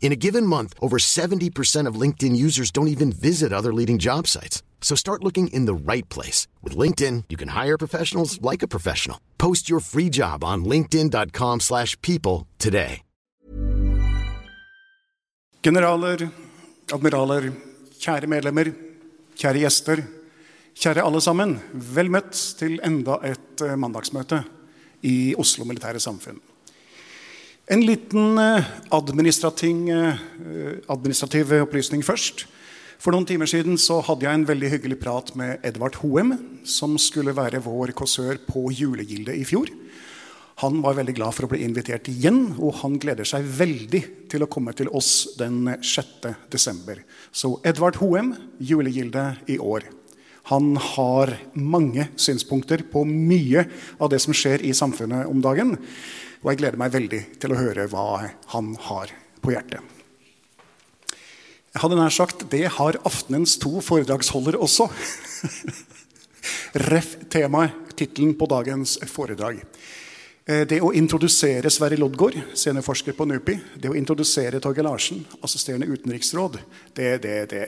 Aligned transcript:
In 0.00 0.12
a 0.12 0.16
given 0.16 0.46
month, 0.46 0.74
over 0.80 0.96
70% 0.98 1.86
of 1.86 2.00
LinkedIn 2.00 2.34
users 2.34 2.72
don't 2.72 2.88
even 2.88 3.12
visit 3.12 3.52
other 3.52 3.72
leading 3.72 3.98
job 3.98 4.26
sites. 4.26 4.64
So 4.80 4.96
start 4.96 5.22
looking 5.22 5.48
in 5.48 5.66
the 5.66 5.74
right 5.74 6.08
place. 6.08 6.48
With 6.64 6.76
LinkedIn, 6.76 7.24
you 7.28 7.36
can 7.36 7.48
hire 7.48 7.78
professionals 7.78 8.40
like 8.42 8.64
a 8.64 8.68
professional. 8.68 9.20
Post 9.38 9.70
your 9.70 9.78
free 9.78 10.08
job 10.08 10.42
on 10.42 10.64
linkedin.com 10.64 11.60
slash 11.60 11.96
people 12.02 12.48
today. 12.58 13.02
Generaler, 15.62 16.30
admiraler, 16.88 17.50
kjære 18.00 18.28
medlemmer, 18.32 18.70
kjære 19.36 19.60
gjester, 19.60 20.00
kjære 20.72 21.04
alle 21.04 21.20
sammen. 21.20 21.58
Vel 21.74 22.08
møtt 22.08 22.32
til 22.56 22.78
enda 22.80 23.18
et 23.28 23.60
eh, 23.66 23.76
mandagsmøte 23.76 24.40
i 25.04 25.34
Oslo 25.36 25.68
Militære 25.68 26.00
Samfunn. 26.00 26.40
En 27.70 27.84
liten 27.86 28.38
eh, 28.38 28.64
eh, 28.90 30.78
administrativ 30.90 31.52
opplysning 31.54 32.00
først. 32.02 32.48
For 32.98 33.14
noen 33.14 33.28
timer 33.28 33.46
siden 33.46 33.76
så 33.78 34.00
hadde 34.02 34.26
jeg 34.26 34.38
en 34.40 34.46
veldig 34.48 34.70
hyggelig 34.72 34.96
prat 34.98 35.28
med 35.38 35.62
Edvard 35.62 35.94
Hoem, 36.02 36.32
som 36.66 36.96
skulle 36.98 37.30
være 37.36 37.60
vår 37.62 37.92
kåsør 37.94 38.40
på 38.48 38.64
julegildet 38.74 39.38
i 39.38 39.44
fjor. 39.46 39.70
Han 40.64 40.80
var 40.82 40.98
veldig 40.98 41.14
glad 41.16 41.36
for 41.36 41.46
å 41.46 41.50
bli 41.52 41.62
invitert 41.62 42.10
igjen, 42.10 42.56
og 42.58 42.80
han 42.82 42.98
gleder 43.00 43.28
seg 43.28 43.46
veldig 43.46 44.02
til 44.34 44.42
å 44.42 44.48
komme 44.50 44.74
til 44.74 44.90
oss 44.90 45.36
den 45.38 45.62
6. 45.78 46.26
desember. 46.50 46.98
Så 47.30 47.52
Edvard 47.62 48.00
Hoem, 48.02 48.34
julegildet 48.58 49.46
i 49.46 49.60
år. 49.62 49.86
Han 50.50 50.74
har 50.74 51.36
mange 51.54 52.08
synspunkter 52.18 52.82
på 52.90 53.04
mye 53.06 53.62
av 54.02 54.10
det 54.10 54.18
som 54.26 54.34
skjer 54.34 54.66
i 54.66 54.74
samfunnet 54.74 55.30
om 55.30 55.38
dagen. 55.44 55.76
Og 56.40 56.52
jeg 56.52 56.62
gleder 56.62 56.80
meg 56.80 56.92
veldig 56.94 57.20
til 57.40 57.52
å 57.52 57.58
høre 57.58 57.84
hva 57.92 58.04
han 58.54 58.72
har 58.88 59.12
på 59.44 59.52
hjertet. 59.52 59.80
Jeg 61.70 61.82
hadde 61.84 61.98
nær 62.00 62.14
sagt 62.14 62.46
det 62.50 62.64
har 62.78 62.98
aftenens 63.06 63.58
to 63.60 63.78
foredragsholdere 63.84 64.58
også. 64.58 64.88
Ref. 66.90 67.12
temaet, 67.30 67.76
tittelen 67.94 68.32
på 68.34 68.48
dagens 68.50 68.96
foredrag. 69.06 69.60
Eh, 70.46 70.64
Det 70.66 70.80
å 70.80 70.90
introdusere 70.96 71.70
Sverre 71.70 72.00
Loddgaard, 72.00 72.40
seniorforsker 72.56 73.14
på 73.14 73.28
NUPI, 73.28 73.58
det 73.76 73.92
å 73.92 73.94
introdusere 73.94 74.60
Torgeir 74.60 74.88
Larsen, 74.88 75.22
assisterende 75.44 75.86
utenriksråd, 75.86 76.58
det, 76.96 77.10
det, 77.22 77.36
det, 77.52 77.64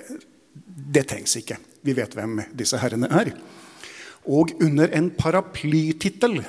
det 0.96 1.06
trengs 1.12 1.36
ikke. 1.36 1.60
Vi 1.84 1.94
vet 1.94 2.16
hvem 2.16 2.40
disse 2.56 2.80
herrene 2.80 3.10
er. 3.12 3.34
Og 4.26 4.56
under 4.62 4.90
en 4.96 5.12
paraplytittel 5.14 6.40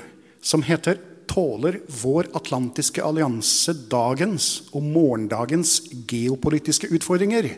som 0.42 0.64
heter 0.66 1.02
'Tåler 1.28 1.80
vår 2.02 2.30
atlantiske 2.38 3.04
allianse 3.04 3.74
dagens 3.90 4.70
og 4.72 4.84
morgendagens 4.84 5.80
geopolitiske 6.10 6.90
utfordringer', 6.94 7.56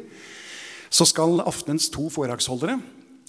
så 0.90 1.06
skal 1.06 1.42
aftenens 1.44 1.90
to 1.92 2.08
foredragsholdere 2.14 2.80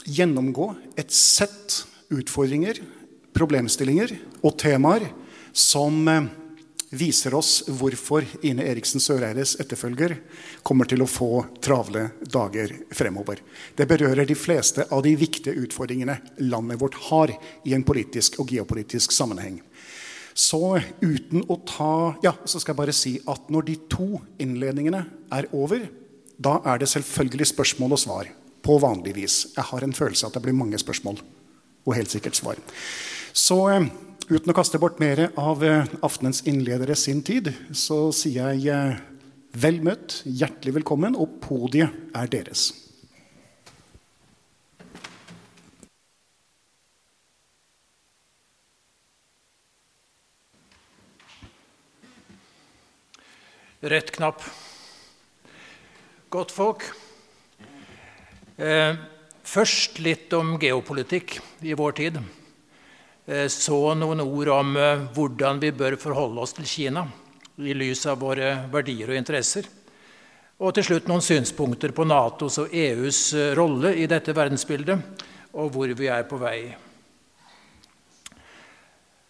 gjennomgå 0.06 0.70
et 0.96 1.10
sett 1.10 1.82
utfordringer, 2.14 2.78
problemstillinger 3.36 4.14
og 4.42 4.54
temaer 4.60 5.08
som 5.56 6.08
eh, 6.08 6.28
viser 6.96 7.34
oss 7.34 7.64
hvorfor 7.66 8.24
Ine 8.46 8.64
Eriksen 8.70 9.02
Søreides 9.02 9.56
etterfølger 9.62 10.16
kommer 10.66 10.88
til 10.88 11.02
å 11.02 11.10
få 11.10 11.30
travle 11.64 12.10
dager 12.22 12.72
fremover. 12.94 13.42
Det 13.76 13.88
berører 13.88 14.28
de 14.28 14.36
fleste 14.38 14.86
av 14.90 15.02
de 15.06 15.16
viktige 15.18 15.56
utfordringene 15.66 16.18
landet 16.46 16.80
vårt 16.80 16.98
har 17.08 17.34
i 17.64 17.74
en 17.74 17.86
politisk 17.86 18.38
og 18.42 18.52
geopolitisk 18.54 19.14
sammenheng. 19.16 19.60
Så 20.36 20.60
uten 21.00 21.46
å 21.48 21.56
ta 21.64 22.16
Ja, 22.24 22.34
så 22.44 22.60
skal 22.60 22.74
jeg 22.74 22.80
bare 22.82 22.94
si 22.96 23.14
at 23.24 23.48
når 23.52 23.70
de 23.70 23.76
to 23.88 24.08
innledningene 24.42 25.06
er 25.32 25.48
over, 25.56 25.88
da 26.36 26.58
er 26.68 26.82
det 26.82 26.90
selvfølgelig 26.92 27.48
spørsmål 27.54 27.96
og 27.96 28.02
svar. 28.02 28.28
På 28.66 28.76
vanlig 28.82 29.14
vis. 29.16 29.36
Jeg 29.56 29.64
har 29.70 29.84
en 29.86 29.96
følelse 29.96 30.28
at 30.28 30.36
det 30.36 30.42
blir 30.44 30.56
mange 30.56 30.78
spørsmål. 30.78 31.22
Og 31.86 31.94
helt 31.96 32.12
sikkert 32.12 32.36
svar. 32.36 32.60
Så 33.32 33.58
eh, 33.72 33.88
uten 34.28 34.52
å 34.52 34.56
kaste 34.56 34.80
bort 34.82 35.00
mer 35.00 35.28
av 35.38 35.64
eh, 35.64 35.88
aftenens 36.04 36.42
innledere 36.50 36.96
sin 36.98 37.22
tid, 37.24 37.52
så 37.72 38.10
sier 38.12 38.52
jeg 38.58 38.68
eh, 38.74 38.98
vel 39.56 39.80
møtt, 39.86 40.20
hjertelig 40.26 40.82
velkommen, 40.82 41.16
og 41.16 41.38
podiet 41.44 41.94
er 42.12 42.28
deres. 42.32 42.72
Rødt 53.80 54.10
knapp. 54.16 54.40
Godt 56.32 56.52
folk. 56.56 56.84
Eh, 58.56 58.94
først 59.44 59.98
litt 60.00 60.32
om 60.32 60.54
geopolitikk 60.56 61.34
i 61.60 61.74
vår 61.76 61.92
tid. 61.98 62.16
Eh, 63.26 63.44
så 63.52 63.92
noen 63.92 64.22
ord 64.24 64.48
om 64.54 64.70
eh, 64.80 65.02
hvordan 65.12 65.60
vi 65.60 65.74
bør 65.76 65.98
forholde 66.00 66.40
oss 66.40 66.56
til 66.56 66.64
Kina 66.70 67.02
i 67.60 67.76
lys 67.76 68.06
av 68.08 68.22
våre 68.24 68.54
verdier 68.72 69.12
og 69.12 69.18
interesser. 69.20 69.68
Og 70.56 70.72
til 70.72 70.86
slutt 70.88 71.10
noen 71.12 71.24
synspunkter 71.24 71.92
på 71.92 72.06
Natos 72.08 72.56
og 72.62 72.72
EUs 72.72 73.34
rolle 73.60 73.92
i 74.00 74.08
dette 74.08 74.32
verdensbildet, 74.32 75.26
og 75.52 75.68
hvor 75.74 75.92
vi 75.92 76.08
er 76.08 76.24
på 76.24 76.40
vei. 76.40 76.62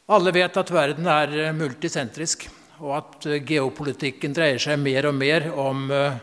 Alle 0.06 0.31
vet 0.31 0.62
at 0.62 0.71
verden 0.71 1.11
er 1.11 1.51
multisentrisk, 1.51 2.47
og 2.82 2.93
at 2.99 3.26
eh, 3.28 3.43
geopolitikken 3.46 4.34
dreier 4.37 4.61
seg 4.61 4.81
mer 4.82 5.08
og 5.08 5.17
mer 5.17 5.49
om 5.56 5.87
eh, 5.93 6.19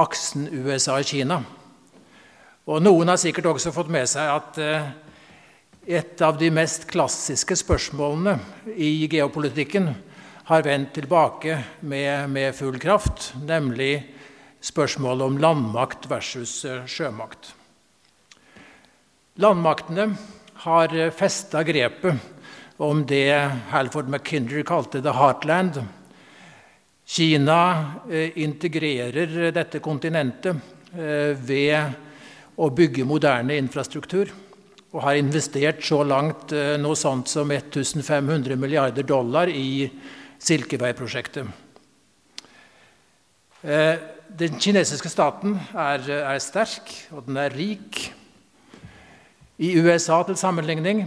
aksen 0.00 0.48
USA-Kina. 0.48 1.40
Og 2.70 2.82
Noen 2.84 3.10
har 3.10 3.20
sikkert 3.20 3.50
også 3.50 3.72
fått 3.74 3.90
med 3.92 4.08
seg 4.08 4.30
at 4.32 4.60
eh, 4.62 4.90
et 6.00 6.22
av 6.22 6.38
de 6.40 6.50
mest 6.54 6.86
klassiske 6.90 7.56
spørsmålene 7.58 8.36
i 8.76 9.08
geopolitikken 9.10 9.90
har 10.50 10.66
vendt 10.66 10.94
tilbake 10.96 11.60
med, 11.80 12.30
med 12.30 12.56
full 12.56 12.78
kraft, 12.80 13.32
nemlig 13.46 14.02
spørsmålet 14.64 15.26
om 15.26 15.38
landmakt 15.40 16.08
versus 16.10 16.60
sjømakt. 16.90 17.54
Landmaktene 19.40 20.10
har 20.66 20.92
festa 21.16 21.62
grepet 21.64 22.39
om 22.80 23.06
det 23.06 23.50
Halford 23.68 24.08
McKinder 24.08 24.62
kalte 24.62 25.00
'the 25.00 25.12
heartland'. 25.12 25.84
Kina 27.04 27.92
eh, 28.10 28.38
integrerer 28.38 29.50
dette 29.52 29.80
kontinentet 29.84 30.56
eh, 30.94 31.36
ved 31.36 31.92
å 32.56 32.70
bygge 32.70 33.04
moderne 33.04 33.56
infrastruktur. 33.58 34.30
og 34.92 35.02
har 35.02 35.14
investert 35.14 35.84
så 35.86 36.02
langt 36.02 36.52
eh, 36.52 36.74
noe 36.78 36.96
sånt 36.96 37.28
som 37.28 37.50
1500 37.50 38.56
milliarder 38.56 39.02
dollar 39.02 39.48
i 39.48 39.90
Silkevei-prosjektet. 40.38 41.46
Den 43.62 44.56
kinesiske 44.58 45.08
staten 45.12 45.58
er, 45.76 46.00
er, 46.08 46.38
sterk, 46.40 46.88
og 47.12 47.26
den 47.26 47.36
er 47.36 47.52
rik. 47.52 48.00
I 49.60 49.74
USA 49.76 50.22
til 50.24 50.38
sammenligning 50.40 51.02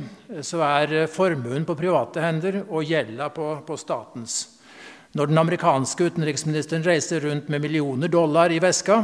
så 0.46 0.60
er 0.62 1.08
formuen 1.10 1.64
på 1.66 1.74
private 1.74 2.22
hender 2.22 2.60
og 2.68 2.86
gjelda 2.86 3.32
på, 3.34 3.48
på 3.66 3.78
statens. 3.82 4.36
Når 5.18 5.32
den 5.32 5.42
amerikanske 5.42 6.12
utenriksministeren 6.12 6.86
reiser 6.86 7.26
rundt 7.26 7.50
med 7.50 7.64
millioner 7.64 8.12
dollar 8.14 8.54
i 8.54 8.60
veska, 8.62 9.00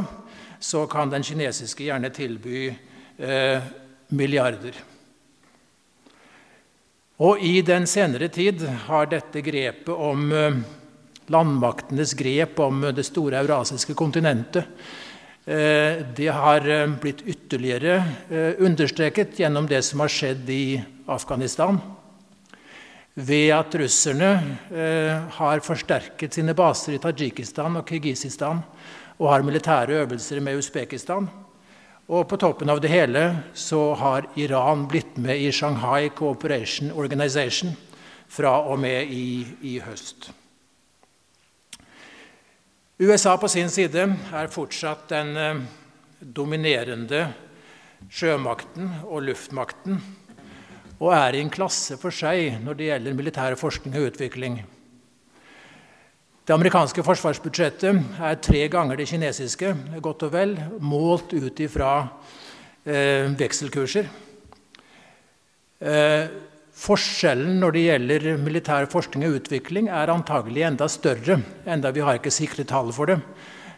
så 0.62 0.84
kan 0.86 1.10
den 1.10 1.26
kinesiske 1.26 1.82
gjerne 1.88 2.12
tilby 2.14 2.68
eh, 2.70 3.66
milliarder. 4.14 4.78
Og 7.18 7.42
i 7.42 7.56
den 7.66 7.90
senere 7.90 8.30
tid 8.30 8.62
har 8.86 9.10
dette 9.10 9.42
grepet 9.42 9.90
om 9.90 10.30
eh, 10.30 10.62
landmaktenes 11.26 12.14
grep 12.14 12.62
om 12.62 12.86
det 12.94 13.08
store 13.10 13.42
eurasiske 13.42 13.98
kontinentet 13.98 14.62
eh, 14.62 14.98
det 15.50 16.28
har 16.30 16.66
eh, 16.68 16.92
blitt 17.02 17.24
ytterligere 17.26 17.96
understreket 18.62 19.40
gjennom 19.40 19.66
det 19.66 19.80
som 19.82 20.02
har 20.04 20.12
skjedd 20.12 20.50
i 20.54 20.78
Afghanistan. 21.10 21.80
Ved 23.14 23.50
at 23.52 23.74
russerne 23.74 24.28
har 25.34 25.62
forsterket 25.66 26.38
sine 26.38 26.54
baser 26.56 26.94
i 26.94 27.00
Tadsjikistan 27.02 27.80
og 27.80 27.88
Kirgisistan 27.90 28.62
og 29.18 29.28
har 29.32 29.44
militære 29.44 29.98
øvelser 30.04 30.40
med 30.40 30.62
Usbekistan. 30.62 31.26
Og 32.10 32.26
på 32.26 32.38
toppen 32.42 32.70
av 32.72 32.80
det 32.82 32.90
hele 32.90 33.22
så 33.54 33.92
har 33.94 34.26
Iran 34.40 34.88
blitt 34.90 35.18
med 35.18 35.38
i 35.38 35.52
Shanghai 35.54 36.08
Cooperation 36.10 36.90
Organization 36.90 37.76
fra 38.30 38.56
og 38.66 38.80
med 38.82 39.12
i, 39.14 39.46
i 39.62 39.78
høst. 39.78 40.30
USA 43.00 43.32
på 43.40 43.48
sin 43.48 43.70
side 43.72 44.02
er 44.36 44.50
fortsatt 44.52 45.06
den 45.08 45.30
eh, 45.40 45.60
dominerende 46.20 47.22
sjømakten 48.12 48.90
og 49.06 49.22
luftmakten 49.24 49.96
og 51.00 51.14
er 51.16 51.38
i 51.38 51.40
en 51.40 51.52
klasse 51.52 51.96
for 51.96 52.12
seg 52.12 52.58
når 52.60 52.76
det 52.76 52.90
gjelder 52.90 53.16
militær 53.16 53.56
forskning 53.56 53.96
og 53.96 54.10
utvikling. 54.10 54.58
Det 56.44 56.52
amerikanske 56.52 57.00
forsvarsbudsjettet 57.06 58.20
er 58.20 58.38
tre 58.44 58.66
ganger 58.68 59.00
det 59.00 59.08
kinesiske, 59.08 59.72
godt 60.04 60.26
og 60.28 60.36
vel, 60.36 60.52
målt 60.84 61.32
ut 61.32 61.64
ifra 61.64 61.94
eh, 62.84 63.32
vekselkurser. 63.32 64.12
Eh, 65.80 66.28
forskjellen 66.80 67.58
når 67.60 67.76
det 67.76 67.84
gjelder 67.84 68.26
militær 68.40 68.88
forskning 68.90 69.26
og 69.28 69.40
utvikling, 69.42 69.90
er 69.92 70.12
antagelig 70.12 70.64
enda 70.68 70.88
større. 70.88 71.40
Enda 71.68 71.92
vi 71.92 72.04
har 72.04 72.20
ikke 72.20 72.32
sikre 72.32 72.64
tall 72.68 72.92
for 72.96 73.10
det, 73.12 73.18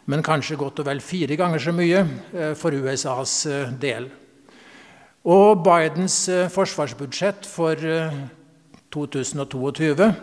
men 0.07 0.25
kanskje 0.27 0.59
godt 0.61 0.83
og 0.83 0.91
vel 0.91 1.03
fire 1.03 1.39
ganger 1.39 1.63
så 1.63 1.75
mye 1.75 2.05
eh, 2.05 2.53
for 2.59 2.75
USAs 2.75 3.37
eh, 3.51 3.73
del. 3.83 4.11
Og 5.23 5.61
Bidens 5.63 6.25
eh, 6.31 6.49
forsvarsbudsjett 6.51 7.47
for 7.47 7.79
2022 8.93 9.93
eh, 10.03 10.17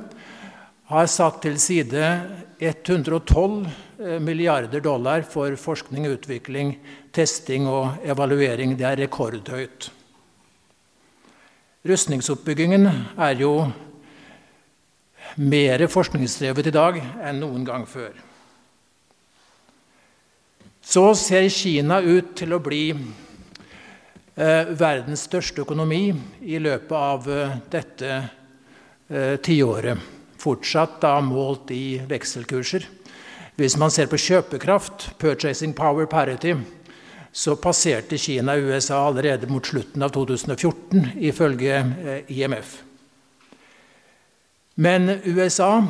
har 0.89 1.07
satt 1.07 1.43
til 1.45 1.55
side 1.61 2.03
112 2.59 3.67
eh, 4.01 4.17
milliarder 4.19 4.83
dollar 4.83 5.23
for 5.23 5.55
forskning, 5.55 6.09
utvikling, 6.11 6.75
testing 7.15 7.69
og 7.69 8.03
evaluering. 8.03 8.75
Det 8.75 8.87
er 8.89 9.03
rekordhøyt. 9.05 9.91
Rustningsoppbyggingen 11.87 12.89
er 13.15 13.37
jo 13.39 13.53
mer 15.39 15.85
forskningsdrevet 15.87 16.67
i 16.67 16.73
dag 16.75 16.97
enn 16.99 17.39
noen 17.39 17.63
gang 17.63 17.85
før. 17.87 18.11
Så 20.83 21.05
ser 21.15 21.47
Kina 21.53 22.01
ut 22.03 22.33
til 22.35 22.51
å 22.51 22.59
bli 22.59 22.83
eh, 22.91 24.71
verdens 24.75 25.23
største 25.29 25.63
økonomi 25.63 26.09
i 26.43 26.59
løpet 26.59 26.95
av 26.97 27.29
eh, 27.31 27.55
dette 27.71 28.11
eh, 28.17 29.35
tiåret 29.39 30.03
fortsatt 30.39 30.99
da 31.03 31.13
målt 31.23 31.71
i 31.75 32.01
vekselkurser. 32.09 32.87
Hvis 33.59 33.79
man 33.79 33.91
ser 33.91 34.11
på 34.11 34.19
kjøpekraft, 34.19 35.13
purchasing 35.19 35.71
power 35.75 36.07
parity, 36.11 36.57
så 37.31 37.55
passerte 37.55 38.17
Kina 38.17 38.55
USA 38.57 39.07
allerede 39.07 39.47
mot 39.47 39.65
slutten 39.65 40.03
av 40.03 40.09
2014, 40.15 41.09
ifølge 41.29 41.75
eh, 41.77 42.31
IMF. 42.33 42.77
Men 44.79 45.09
USA 45.25 45.83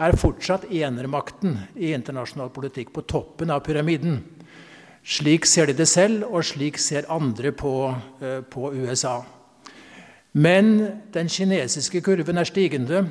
er 0.00 0.16
fortsatt 0.18 0.66
enermakten 0.72 1.58
i 1.76 1.92
internasjonal 1.94 2.50
politikk, 2.54 2.90
på 2.94 3.04
toppen 3.06 3.52
av 3.54 3.62
pyramiden. 3.66 4.18
Slik 5.04 5.46
ser 5.46 5.68
de 5.68 5.76
det 5.78 5.86
selv, 5.90 6.24
og 6.30 6.46
slik 6.48 6.80
ser 6.80 7.10
andre 7.12 7.52
på, 7.52 7.94
eh, 8.20 8.40
på 8.40 8.72
USA. 8.74 9.20
Men 10.32 11.02
den 11.14 11.28
kinesiske 11.30 12.00
kurven 12.02 12.40
er 12.40 12.48
stigende 12.48 13.04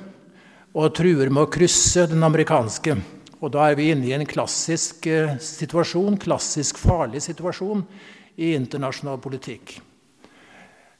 og 0.73 0.95
truer 0.97 1.29
med 1.29 1.45
å 1.45 1.51
krysse 1.53 2.07
den 2.09 2.25
amerikanske. 2.25 2.97
Og 3.43 3.51
da 3.51 3.65
er 3.67 3.75
vi 3.75 3.89
inne 3.91 4.07
i 4.07 4.13
en 4.15 4.23
klassisk 4.27 5.07
eh, 5.11 5.35
situasjon, 5.43 6.15
klassisk 6.21 6.77
farlig 6.79 7.19
situasjon 7.25 7.83
i 8.39 8.53
internasjonal 8.55 9.19
politikk. 9.23 9.75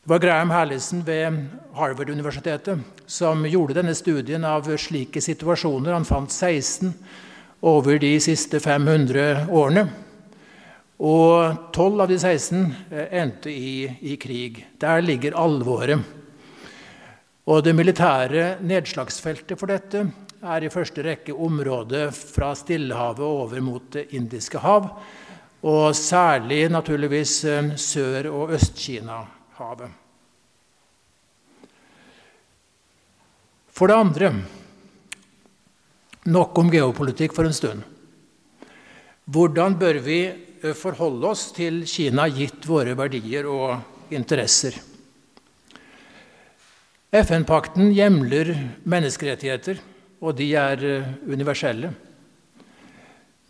Det 0.03 0.11
var 0.11 0.19
Graham 0.19 0.49
Hallison 0.51 1.05
ved 1.07 1.37
Harvard-universitetet 1.77 2.81
som 3.07 3.45
gjorde 3.47 3.77
denne 3.77 3.93
studien 3.95 4.43
av 4.43 4.67
slike 4.75 5.23
situasjoner. 5.23 5.93
Han 5.95 6.03
fant 6.03 6.31
16 6.35 6.91
over 7.63 8.01
de 8.03 8.17
siste 8.19 8.59
500 8.59 9.47
årene. 9.47 9.85
Og 10.99 11.71
12 11.71 12.03
av 12.03 12.11
de 12.11 12.17
16 12.19 12.59
eh, 12.91 13.07
endte 13.23 13.55
i, 13.55 13.87
i 14.03 14.17
krig. 14.19 14.59
Der 14.83 14.99
ligger 14.99 15.39
alvoret. 15.39 16.03
Og 17.47 17.63
det 17.63 17.71
militære 17.75 18.57
nedslagsfeltet 18.63 19.55
for 19.59 19.71
dette 19.71 20.03
er 20.43 20.65
i 20.65 20.71
første 20.71 21.03
rekke 21.05 21.33
området 21.33 22.09
fra 22.11 22.51
Stillehavet 22.57 23.23
over 23.23 23.61
mot 23.63 23.85
Det 23.95 24.09
indiske 24.17 24.59
hav, 24.59 24.89
og 25.63 25.95
særlig 25.95 26.67
naturligvis 26.71 27.37
eh, 27.47 27.69
Sør- 27.79 28.31
og 28.31 28.51
Øst-Kina-havet. 28.57 29.91
For 33.73 33.87
det 33.87 33.95
andre 33.95 34.33
nok 36.25 36.59
om 36.59 36.69
geopolitikk 36.71 37.33
for 37.35 37.47
en 37.47 37.55
stund. 37.55 37.81
Hvordan 39.25 39.79
bør 39.79 40.01
vi 40.03 40.19
eh, 40.27 40.75
forholde 40.75 41.31
oss 41.31 41.51
til 41.55 41.85
Kina 41.87 42.27
gitt 42.27 42.67
våre 42.67 42.97
verdier 42.99 43.47
og 43.47 44.11
interesser? 44.11 44.75
FN-pakten 47.13 47.93
hjemler 47.95 48.51
menneskerettigheter, 48.89 49.79
og 50.23 50.37
de 50.39 50.47
er 50.55 50.83
eh, 50.87 51.13
universelle. 51.27 51.91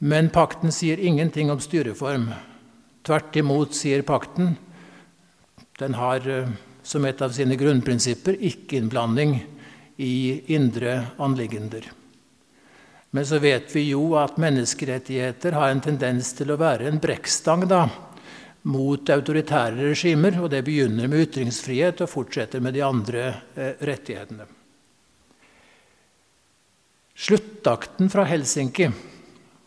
Men 0.03 0.33
pakten 0.33 0.73
sier 0.73 0.99
ingenting 0.99 1.51
om 1.53 1.61
styreform. 1.63 2.27
Tvert 3.05 3.37
imot 3.39 3.75
sier 3.77 4.03
pakten 4.07 4.55
den 5.79 5.93
har 5.93 6.29
eh, 6.29 6.49
som 6.83 7.05
et 7.05 7.21
av 7.21 7.31
sine 7.33 7.55
grunnprinsipper 7.59 8.37
ikke-innblanding 8.49 9.37
i 10.03 10.15
indre 10.55 10.97
anliggender. 11.21 11.85
Men 13.13 13.25
så 13.29 13.37
vet 13.39 13.69
vi 13.75 13.85
jo 13.91 14.15
at 14.17 14.39
menneskerettigheter 14.41 15.53
har 15.53 15.69
en 15.69 15.83
tendens 15.85 16.31
til 16.33 16.51
å 16.51 16.57
være 16.57 16.89
en 16.89 16.97
brekkstang 17.01 17.67
da, 17.69 17.85
mot 18.65 19.13
autoritære 19.15 19.91
regimer. 19.91 20.39
Og 20.41 20.49
det 20.49 20.63
begynner 20.65 21.07
med 21.11 21.27
ytringsfrihet 21.27 22.01
og 22.01 22.09
fortsetter 22.09 22.63
med 22.63 22.73
de 22.73 22.83
andre 22.85 23.29
eh, 23.53 23.79
rettighetene. 23.85 24.49
Sluttakten 27.15 28.09
fra 28.09 28.25
Helsinki, 28.25 28.89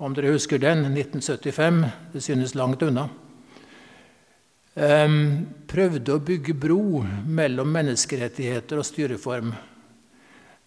om 0.02 0.14
dere 0.16 0.34
husker 0.34 0.58
den, 0.60 0.84
1975, 0.90 1.84
det 2.12 2.22
synes 2.24 2.56
langt 2.58 2.82
unna, 2.82 3.06
prøvde 5.70 6.12
å 6.12 6.20
bygge 6.20 6.56
bro 6.58 7.00
mellom 7.24 7.70
menneskerettigheter 7.72 8.82
og 8.82 8.84
styreform. 8.84 9.54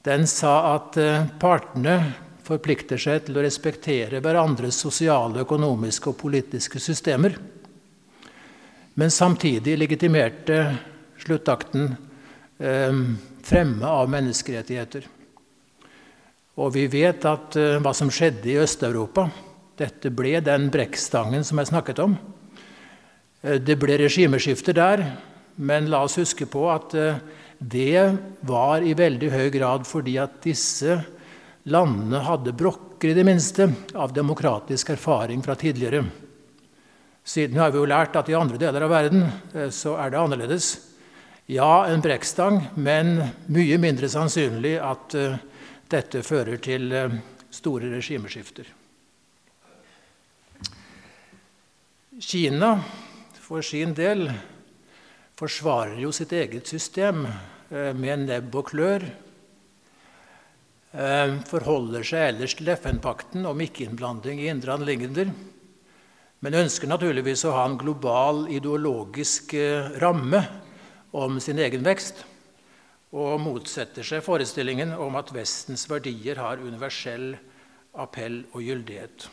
Den 0.01 0.25
sa 0.31 0.53
at 0.71 0.97
eh, 0.97 1.27
partene 1.37 1.99
forplikter 2.47 2.97
seg 2.97 3.27
til 3.27 3.37
å 3.37 3.43
respektere 3.43 4.21
hverandres 4.23 4.79
sosiale, 4.81 5.43
økonomiske 5.43 6.09
og 6.09 6.17
politiske 6.23 6.79
systemer 6.81 7.35
men 8.99 9.11
samtidig 9.11 9.77
legitimerte 9.77 10.75
sluttakten 11.17 11.95
fremme 13.43 13.87
av 13.87 14.09
menneskerettigheter. 14.11 15.05
Og 16.59 16.73
vi 16.75 16.89
vet 16.91 17.23
at 17.23 17.55
uh, 17.55 17.77
hva 17.79 17.93
som 17.95 18.09
skjedde 18.11 18.49
i 18.51 18.57
Øst-Europa. 18.59 19.29
Dette 19.79 20.11
ble 20.11 20.41
den 20.43 20.67
brekkstangen 20.73 21.45
som 21.47 21.61
jeg 21.61 21.69
snakket 21.71 22.01
om. 22.03 22.17
Uh, 23.39 23.55
det 23.63 23.77
ble 23.79 23.99
regimeskifter 24.01 24.75
der, 24.75 25.05
Men 25.59 25.89
la 25.91 26.05
oss 26.05 26.15
huske 26.15 26.45
på 26.47 26.69
at 26.71 26.93
uh, 26.95 27.19
det 27.59 28.15
var 28.47 28.79
i 28.79 28.93
veldig 28.95 29.31
høy 29.31 29.49
grad 29.51 29.83
fordi 29.87 30.13
at 30.17 30.37
disse 30.43 31.01
landene 31.67 32.21
hadde 32.23 32.55
brokker, 32.55 33.11
i 33.11 33.15
det 33.15 33.23
minste, 33.23 33.69
av 33.95 34.11
demokratisk 34.11 34.89
erfaring 34.91 35.43
fra 35.43 35.55
tidligere. 35.55 36.03
Siden 37.23 37.59
har 37.59 37.71
vi 37.71 37.79
jo 37.79 37.87
lært 37.87 38.15
at 38.19 38.27
i 38.31 38.35
andre 38.35 38.59
deler 38.59 38.83
av 38.83 38.91
verden 38.91 39.23
så 39.71 39.93
er 39.99 40.11
det 40.11 40.19
annerledes. 40.19 40.73
Ja, 41.47 41.85
en 41.87 42.03
brekkstang, 42.03 42.59
men 42.75 43.21
mye 43.47 43.77
mindre 43.79 44.09
sannsynlig 44.11 44.75
at 44.83 45.15
uh, 45.15 45.39
dette 45.89 46.21
fører 46.25 46.59
til 46.61 46.91
uh, 46.93 47.15
store 47.53 47.89
regimeskifter. 47.95 48.67
Kina 52.19 52.73
for 53.39 53.65
sin 53.65 53.95
del 53.97 54.27
forsvarer 55.39 56.01
jo 56.03 56.11
sitt 56.13 56.33
eget 56.35 56.69
system 56.69 57.25
uh, 57.25 57.91
med 57.97 58.27
nebb 58.27 58.55
og 58.61 58.71
klør. 58.73 59.09
Forholder 60.89 62.01
seg 62.01 62.31
ellers 62.31 62.55
til 62.57 62.71
FN-pakten 62.73 63.43
om 63.45 63.59
ikke-innblanding 63.61 64.39
i 64.41 64.47
indre 64.49 64.73
anliggender. 64.73 65.29
Men 66.41 66.57
ønsker 66.63 66.89
naturligvis 66.89 67.43
å 67.45 67.53
ha 67.53 67.67
en 67.69 67.77
global 67.77 68.47
ideologisk 68.49 69.53
ramme 70.01 70.41
om 71.13 71.37
sin 71.37 71.61
egen 71.61 71.85
vekst 71.85 72.23
og 73.09 73.39
motsetter 73.41 74.05
seg 74.05 74.21
forestillingen 74.21 74.93
om 75.01 75.17
at 75.17 75.31
Vestens 75.33 75.87
verdier 75.89 76.37
har 76.37 76.61
universell 76.61 77.31
appell 77.97 78.43
og 78.53 78.61
gyldighet. 78.61 79.29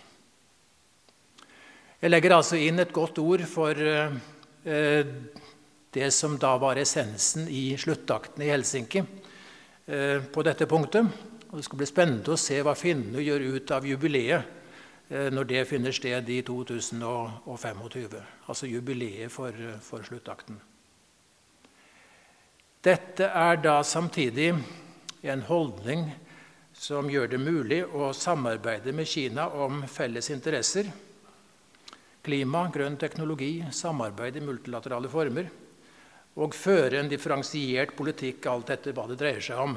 Jeg 2.00 2.12
legger 2.12 2.36
altså 2.36 2.58
inn 2.60 2.80
et 2.80 2.92
godt 2.94 3.18
ord 3.20 3.44
for 3.48 3.76
eh, 3.76 5.06
det 5.96 6.10
som 6.12 6.36
da 6.40 6.54
var 6.60 6.80
essensen 6.80 7.48
i 7.48 7.70
sluttakten 7.80 8.44
i 8.44 8.50
Helsinki 8.52 9.00
eh, 9.00 10.20
på 10.32 10.44
dette 10.44 10.68
punktet. 10.68 11.08
Og 11.50 11.58
det 11.58 11.64
skal 11.68 11.80
bli 11.80 11.88
spennende 11.88 12.34
å 12.34 12.40
se 12.40 12.58
hva 12.64 12.74
finnene 12.76 13.24
gjør 13.24 13.46
ut 13.56 13.74
av 13.76 13.88
jubileet 13.88 14.48
eh, 15.08 15.28
når 15.32 15.50
det 15.52 15.66
finner 15.68 15.96
sted 15.96 16.32
i 16.32 16.40
2025. 16.44 18.16
Altså 18.48 18.68
jubileet 18.72 19.32
for, 19.32 19.56
for 19.84 20.04
sluttakten. 20.04 20.60
Dette 22.86 23.26
er 23.34 23.56
da 23.58 23.80
samtidig 23.82 24.52
en 25.26 25.40
holdning 25.48 26.04
som 26.70 27.08
gjør 27.10 27.32
det 27.32 27.38
mulig 27.42 27.80
å 27.82 28.12
samarbeide 28.14 28.92
med 28.94 29.08
Kina 29.10 29.48
om 29.64 29.80
felles 29.90 30.28
interesser. 30.30 30.86
Klima, 32.22 32.60
grønn 32.70 32.94
teknologi, 33.00 33.64
samarbeid 33.74 34.38
i 34.38 34.42
multilaterale 34.44 35.10
former. 35.10 35.48
Og 36.38 36.54
føre 36.54 37.00
en 37.00 37.10
differensiert 37.10 37.96
politikk, 37.98 38.46
alt 38.52 38.70
etter 38.76 38.94
hva 38.94 39.08
det 39.10 39.16
dreier 39.18 39.42
seg 39.42 39.62
om. 39.64 39.74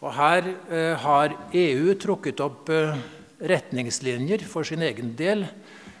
Og 0.00 0.14
Her 0.16 0.48
eh, 0.48 0.94
har 1.02 1.34
EU 1.52 1.92
trukket 2.00 2.40
opp 2.46 2.72
eh, 2.72 2.96
retningslinjer 3.44 4.46
for 4.48 4.64
sin 4.64 4.86
egen 4.88 5.12
del 5.20 5.44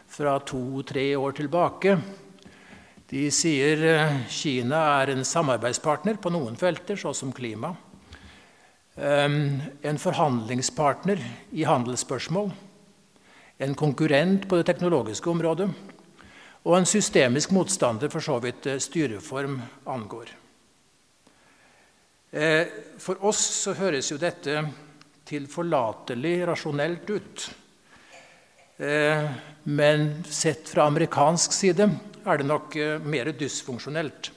fra 0.08 0.38
to-tre 0.48 1.10
år 1.18 1.36
tilbake 1.42 1.98
de 3.08 3.28
sier 3.32 3.80
eh, 3.88 4.16
Kina 4.28 4.78
er 5.00 5.14
en 5.14 5.24
samarbeidspartner 5.24 6.18
på 6.20 6.28
noen 6.32 6.58
felter, 6.60 6.98
så 7.00 7.14
som 7.16 7.32
klima. 7.32 7.74
En 8.98 10.00
forhandlingspartner 10.02 11.20
i 11.54 11.62
handelsspørsmål. 11.64 12.48
En 13.62 13.76
konkurrent 13.78 14.48
på 14.50 14.58
det 14.58 14.66
teknologiske 14.66 15.30
området. 15.30 15.68
Og 16.66 16.74
en 16.74 16.88
systemisk 16.90 17.54
motstander 17.54 18.10
for 18.10 18.26
så 18.26 18.40
vidt 18.42 18.66
eh, 18.66 18.80
styreform 18.82 19.56
angår. 19.88 20.34
Eh, 22.34 22.74
for 23.00 23.24
oss 23.24 23.40
så 23.62 23.76
høres 23.78 24.10
jo 24.12 24.18
dette 24.20 24.66
tilforlatelig 25.30 26.34
rasjonelt 26.50 27.10
ut. 27.10 27.48
Men 28.78 30.04
sett 30.24 30.68
fra 30.70 30.84
amerikansk 30.86 31.52
side 31.52 31.88
er 32.28 32.40
det 32.40 32.48
nok 32.48 32.76
eh, 32.76 32.98
mer 33.00 33.32
dysfunksjonelt. 33.36 34.30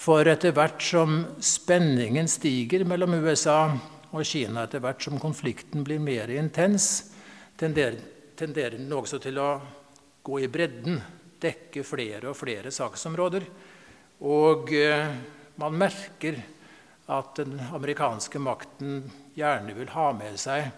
For 0.00 0.28
etter 0.28 0.54
hvert 0.56 0.80
som 0.80 1.18
spenningen 1.44 2.28
stiger 2.30 2.86
mellom 2.88 3.18
USA 3.20 3.66
og 4.10 4.24
Kina, 4.24 4.64
etter 4.64 4.80
hvert 4.80 5.02
som 5.04 5.20
konflikten 5.20 5.84
blir 5.84 6.00
mer 6.00 6.32
intens, 6.32 7.12
tenderer, 7.60 7.98
den 8.40 8.92
også 8.96 9.18
til 9.20 9.36
å 9.36 9.50
gå 10.24 10.38
i 10.40 10.48
bredden, 10.48 10.96
dekke 11.40 11.84
flere 11.84 12.30
og 12.30 12.38
flere 12.38 12.72
saksområder. 12.72 13.44
Og 14.24 14.72
eh, 14.76 15.12
man 15.60 15.76
merker 15.76 16.40
at 17.10 17.34
den 17.40 17.58
amerikanske 17.74 18.40
makten 18.40 19.02
gjerne 19.36 19.74
vil 19.76 19.92
ha 19.92 20.10
med 20.16 20.38
seg 20.40 20.70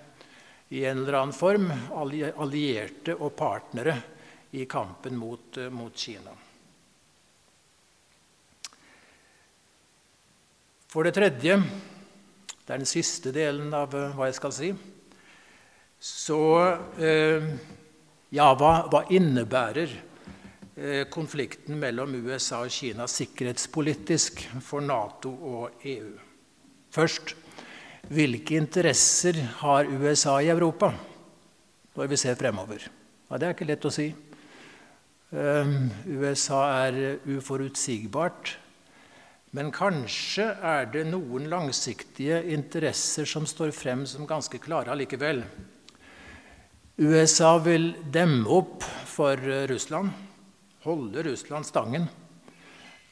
i 0.72 0.86
en 0.88 1.02
eller 1.02 1.18
annen 1.18 1.36
form 1.36 1.68
allierte 1.92 3.14
og 3.18 3.34
partnere 3.36 3.98
i 4.52 4.64
kampen 4.66 5.16
mot, 5.16 5.56
eh, 5.56 5.70
mot 5.70 5.96
Kina. 5.96 6.30
For 10.92 11.08
det 11.08 11.14
tredje, 11.16 11.56
det 11.56 12.68
er 12.68 12.82
den 12.82 12.88
siste 12.88 13.32
delen 13.32 13.72
av 13.72 13.94
eh, 13.96 14.12
hva 14.12 14.28
jeg 14.28 14.36
skal 14.36 14.56
si, 14.56 14.72
så 16.02 16.42
eh, 17.00 17.52
Ja, 18.32 18.46
hva, 18.56 18.86
hva 18.88 19.02
innebærer 19.12 19.90
konflikten 21.12 21.76
mellom 21.76 22.14
USA 22.24 22.62
og 22.64 22.72
Kina 22.72 23.04
sikkerhetspolitisk 23.04 24.40
for 24.64 24.80
Nato 24.80 25.34
og 25.50 25.84
EU? 25.84 26.14
Først 26.96 27.34
hvilke 28.08 28.56
interesser 28.56 29.36
har 29.60 29.84
USA 29.84 30.38
i 30.40 30.48
Europa 30.48 30.94
når 31.92 32.08
vi 32.14 32.20
ser 32.24 32.40
fremover? 32.40 32.88
Ja, 33.28 33.36
det 33.36 33.50
er 33.50 33.52
ikke 33.52 33.68
lett 33.68 33.84
å 33.84 33.92
si. 33.92 34.08
Ehm, 35.32 35.90
USA 36.06 36.86
er 36.86 37.18
uforutsigbart. 37.24 38.56
Men 39.52 39.70
kanskje 39.72 40.46
er 40.64 40.88
det 40.92 41.06
noen 41.08 41.48
langsiktige 41.52 42.42
interesser 42.52 43.28
som 43.28 43.46
står 43.48 43.72
frem 43.76 44.06
som 44.08 44.28
ganske 44.28 44.60
klare 44.60 44.92
allikevel. 44.92 45.42
USA 47.00 47.58
vil 47.64 47.94
demme 48.12 48.48
opp 48.48 48.84
for 49.08 49.36
Russland, 49.68 50.12
holde 50.84 51.24
Russland 51.24 51.68
stangen 51.68 52.08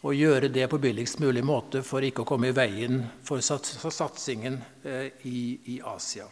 og 0.01 0.17
gjøre 0.17 0.49
det 0.53 0.69
på 0.73 0.81
billigst 0.81 1.21
mulig 1.21 1.45
måte 1.45 1.83
for 1.85 2.05
ikke 2.05 2.25
å 2.25 2.29
komme 2.29 2.49
i 2.49 2.57
veien 2.57 3.03
for 3.25 3.41
satsingen 3.45 4.61
eh, 4.85 5.13
i 5.29 5.81
Asia. 5.85 6.29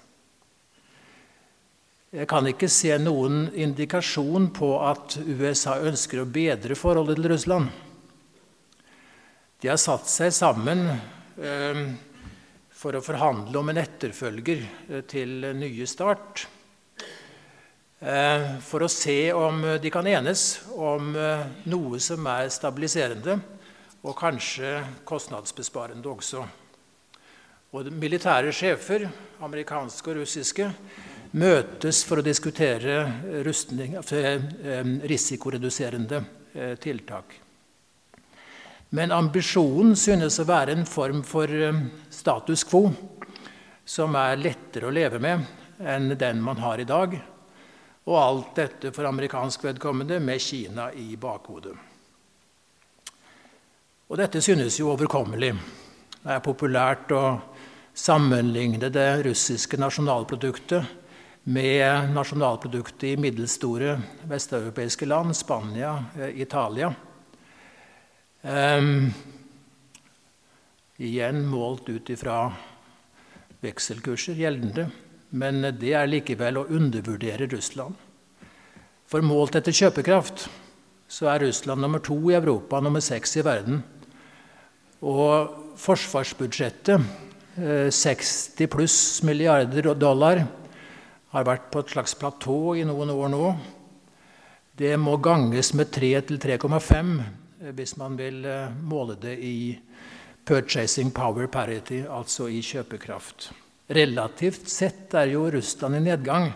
Jeg 2.08 2.24
kan 2.24 2.46
ikke 2.48 2.70
se 2.72 2.94
noen 3.02 3.50
indikasjon 3.52 4.46
på 4.56 4.70
at 4.80 5.18
USA 5.28 5.74
ønsker 5.84 6.22
å 6.22 6.30
bedre 6.32 6.72
forholdet 6.72 7.18
til 7.18 7.26
Russland. 7.28 7.66
De 9.60 9.68
har 9.68 9.76
satt 9.76 10.08
seg 10.08 10.32
sammen 10.32 10.86
eh, 10.88 11.80
for 12.72 12.96
å 12.96 13.02
forhandle 13.04 13.60
om 13.60 13.68
en 13.68 13.80
etterfølger 13.82 14.62
eh, 14.62 15.02
til 15.04 15.50
nye 15.58 15.88
Start. 15.90 16.46
Eh, 18.00 18.46
for 18.64 18.86
å 18.86 18.88
se 18.88 19.18
om 19.36 19.60
de 19.76 19.92
kan 19.92 20.08
enes 20.08 20.46
om 20.78 21.12
noe 21.12 22.00
som 22.00 22.30
er 22.32 22.48
stabiliserende 22.54 23.36
og 24.00 24.16
kanskje 24.16 24.78
kostnadsbesparende 25.04 26.08
også. 26.08 26.46
Og 27.76 27.92
militære 27.92 28.56
sjefer, 28.56 29.10
amerikanske 29.44 30.14
og 30.14 30.22
russiske, 30.22 30.72
møtes 31.36 32.00
for 32.06 32.20
å 32.20 32.24
diskutere 32.24 33.42
rustning, 33.44 33.96
eh, 33.96 34.40
risikoreduserende 35.08 36.22
eh, 36.54 36.74
tiltak. 36.80 37.34
Men 38.90 39.12
ambisjonen 39.12 39.96
synes 39.96 40.38
å 40.40 40.48
være 40.48 40.72
en 40.72 40.86
form 40.88 41.22
for 41.22 41.52
eh, 41.52 41.82
status 42.10 42.64
quo 42.64 42.88
som 43.84 44.16
er 44.16 44.40
lettere 44.40 44.88
å 44.88 44.94
leve 44.94 45.20
med 45.20 45.44
enn 45.78 46.14
den 46.18 46.40
man 46.42 46.58
har 46.64 46.80
i 46.80 46.88
dag. 46.88 47.18
Og 48.08 48.16
alt 48.16 48.54
dette 48.56 48.92
for 48.96 49.04
amerikansk 49.04 49.66
vedkommende 49.68 50.20
med 50.20 50.40
Kina 50.40 50.88
i 50.96 51.16
bakhodet. 51.20 51.74
Og 54.08 54.16
dette 54.16 54.40
synes 54.40 54.78
jo 54.80 54.88
overkommelig. 54.94 55.52
Det 56.22 56.32
er 56.32 56.40
populært 56.40 57.12
å 57.12 57.24
sammenligne 57.92 58.88
det 58.88 59.10
russiske 59.26 59.76
nasjonalproduktet 59.76 61.07
med 61.48 62.10
nasjonalproduktet 62.12 63.04
i 63.08 63.16
middelstore 63.16 63.94
vesteuropeiske 64.28 65.06
land, 65.06 65.36
Spania, 65.36 66.04
eh, 66.20 66.40
Italia. 66.40 66.94
Um, 68.42 69.14
igjen 70.96 71.46
målt 71.48 71.88
ut 71.88 72.10
ifra 72.10 72.52
vekselkurser 73.64 74.36
gjeldende. 74.36 74.90
Men 75.30 75.62
det 75.80 75.94
er 75.96 76.10
likevel 76.10 76.60
å 76.60 76.66
undervurdere 76.68 77.48
Russland. 77.48 77.96
For 79.08 79.24
målt 79.24 79.56
etter 79.56 79.72
kjøpekraft 79.72 80.50
så 81.08 81.32
er 81.32 81.46
Russland 81.46 81.80
nummer 81.80 82.04
to 82.04 82.18
i 82.28 82.36
Europa, 82.36 82.80
nummer 82.80 83.00
seks 83.00 83.36
i 83.40 83.46
verden. 83.48 83.80
Og 85.00 85.56
forsvarsbudsjettet, 85.80 87.00
60 87.56 88.60
eh, 88.60 88.68
pluss 88.68 89.22
milliarder 89.24 89.94
dollar, 89.96 90.44
har 91.32 91.44
vært 91.44 91.68
på 91.72 91.82
et 91.82 91.92
slags 91.92 92.14
platå 92.18 92.76
i 92.78 92.86
noen 92.88 93.12
år 93.12 93.32
nå. 93.32 93.50
Det 94.78 94.94
må 95.00 95.16
ganges 95.20 95.72
med 95.76 95.90
3 95.92 96.12
til 96.28 96.40
3,5 96.40 97.12
eh, 97.18 97.72
hvis 97.74 97.96
man 98.00 98.16
vil 98.18 98.44
eh, 98.46 98.70
måle 98.88 99.18
det 99.20 99.34
i 99.42 99.56
purchasing 100.48 101.10
power 101.12 101.48
parity, 101.52 102.04
altså 102.08 102.48
i 102.48 102.62
kjøpekraft. 102.64 103.50
Relativt 103.92 104.68
sett 104.70 105.12
er 105.16 105.32
jo 105.34 105.48
Russland 105.52 105.98
i 105.98 106.04
nedgang, 106.06 106.52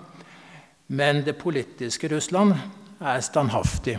men 0.87 1.21
det 1.27 1.37
politiske 1.41 2.09
Russland 2.13 2.55
er 3.01 3.21
standhaftig. 3.25 3.99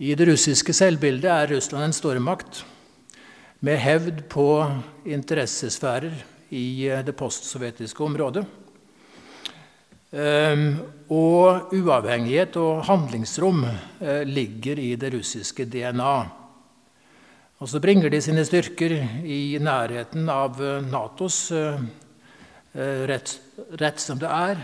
I 0.00 0.14
det 0.16 0.26
russiske 0.28 0.72
selvbildet 0.72 1.30
er 1.30 1.50
Russland 1.54 1.86
en 1.86 1.96
stormakt 1.96 2.62
med 3.60 3.76
hevd 3.80 4.22
på 4.32 4.46
interessesfærer 5.04 6.14
i 6.50 6.88
eh, 6.88 7.04
det 7.04 7.16
postsovjetiske 7.16 8.04
området. 8.04 8.44
Ehm, 10.10 10.80
og 11.10 11.74
uavhengighet 11.74 12.56
og 12.58 12.84
handlingsrom 12.88 13.64
eh, 13.66 14.22
ligger 14.26 14.78
i 14.82 14.94
det 14.98 15.12
russiske 15.14 15.66
DNA. 15.70 16.16
Og 17.60 17.68
så 17.68 17.80
bringer 17.82 18.10
de 18.10 18.20
sine 18.24 18.44
styrker 18.46 18.96
i 19.22 19.58
nærheten 19.62 20.28
av 20.32 20.60
eh, 20.62 20.82
Natos 20.90 21.48
rett, 22.70 23.32
rett 23.82 23.98
som 23.98 24.18
det 24.20 24.28
er. 24.30 24.60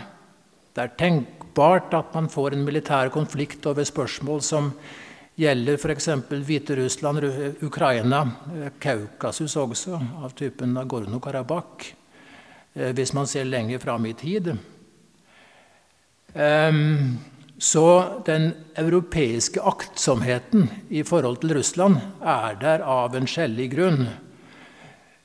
Det 0.77 0.83
er 0.83 0.93
tenkbart 0.93 1.95
at 1.97 2.13
man 2.13 2.29
får 2.29 2.53
en 2.53 2.61
militær 2.63 3.09
konflikt 3.09 3.65
over 3.65 3.83
spørsmål 3.87 4.43
som 4.45 4.71
gjelder 5.37 5.77
f.eks. 5.77 6.07
Hviterussland, 6.29 7.25
Ukraina, 7.65 8.19
eh, 8.53 8.71
Kaukasus 8.79 9.55
også, 9.57 9.97
av 10.21 10.35
typen 10.37 10.73
Nagorno-Karabakh, 10.77 11.93
eh, 12.75 12.91
hvis 12.93 13.13
man 13.13 13.25
ser 13.25 13.49
lenger 13.49 13.79
fram 13.79 14.05
i 14.05 14.13
tid. 14.13 14.53
Ehm, 16.33 17.17
så 17.57 17.85
den 18.25 18.51
europeiske 18.77 19.61
aktsomheten 19.61 20.67
i 20.89 21.03
forhold 21.03 21.41
til 21.41 21.55
Russland 21.57 21.97
er 22.21 22.59
der 22.61 22.83
av 22.85 23.15
en 23.15 23.27
skjellig 23.27 23.71
grunn. 23.73 24.03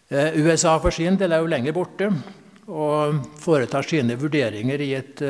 Eh, 0.09 0.39
USA 0.41 0.79
for 0.79 0.91
sin 0.91 1.19
del 1.21 1.33
er 1.33 1.43
jo 1.43 1.51
lenger 1.51 1.77
borte 1.77 2.09
og 2.69 3.21
foretar 3.43 3.85
sine 3.85 4.17
vurderinger 4.17 4.81
i 4.81 4.95
et 4.95 5.21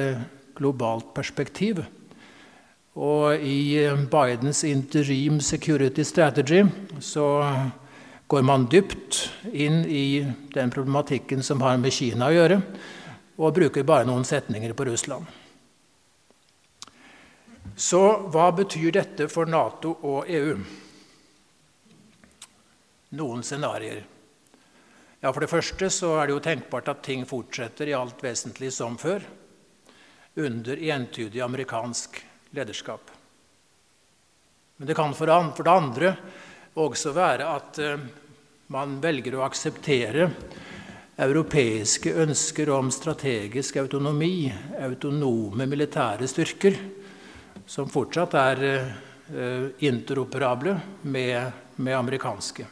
globalt 0.59 1.14
perspektiv. 1.14 1.83
Og 2.93 3.41
i 3.41 3.79
eh, 3.81 3.97
Bidens 4.12 4.64
interim 4.69 5.41
security 5.41 6.05
strategy 6.05 6.64
så 7.00 7.26
går 8.29 8.43
man 8.45 8.69
dypt 8.69 9.31
inn 9.52 9.85
i 9.88 10.25
den 10.55 10.73
problematikken 10.73 11.43
som 11.43 11.61
har 11.64 11.79
med 11.81 11.93
Kina 11.93 12.29
å 12.29 12.37
gjøre, 12.37 12.61
og 13.41 13.55
bruker 13.57 13.85
bare 13.88 14.09
noen 14.09 14.25
setninger 14.29 14.73
på 14.76 14.87
Russland. 14.88 15.25
Så 17.76 18.00
hva 18.33 18.50
betyr 18.52 18.93
dette 18.93 19.29
for 19.33 19.49
Nato 19.49 19.95
og 20.05 20.29
EU? 20.29 20.57
Noen 23.17 23.45
scenarioer. 23.45 24.02
Ja, 25.23 25.31
For 25.31 25.41
det 25.41 25.52
første 25.52 25.88
så 25.93 26.17
er 26.19 26.26
det 26.26 26.35
jo 26.35 26.43
tenkbart 26.43 26.91
at 26.91 27.05
ting 27.07 27.23
fortsetter 27.29 27.88
i 27.88 27.95
alt 27.97 28.23
vesentlig 28.25 28.73
som 28.75 28.99
før, 28.99 29.23
under 30.35 30.81
entydig 30.97 31.41
amerikansk 31.45 32.19
lederskap. 32.57 33.11
Men 34.76 34.88
det 34.88 34.97
kan 34.99 35.14
for 35.14 35.31
det 35.31 35.71
andre 35.71 36.14
også 36.75 37.12
være 37.14 37.47
at 37.47 37.79
eh, 37.79 38.05
man 38.73 38.97
velger 39.02 39.37
å 39.37 39.45
akseptere 39.45 40.31
europeiske 41.23 42.14
ønsker 42.25 42.71
om 42.73 42.88
strategisk 42.91 43.76
autonomi, 43.83 44.49
autonome 44.81 45.69
militære 45.69 46.26
styrker, 46.26 46.78
som 47.67 47.91
fortsatt 47.91 48.35
er 48.39 48.63
eh, 48.69 49.67
interoperable 49.87 50.77
med, 51.03 51.53
med 51.77 51.97
amerikanske. 51.97 52.67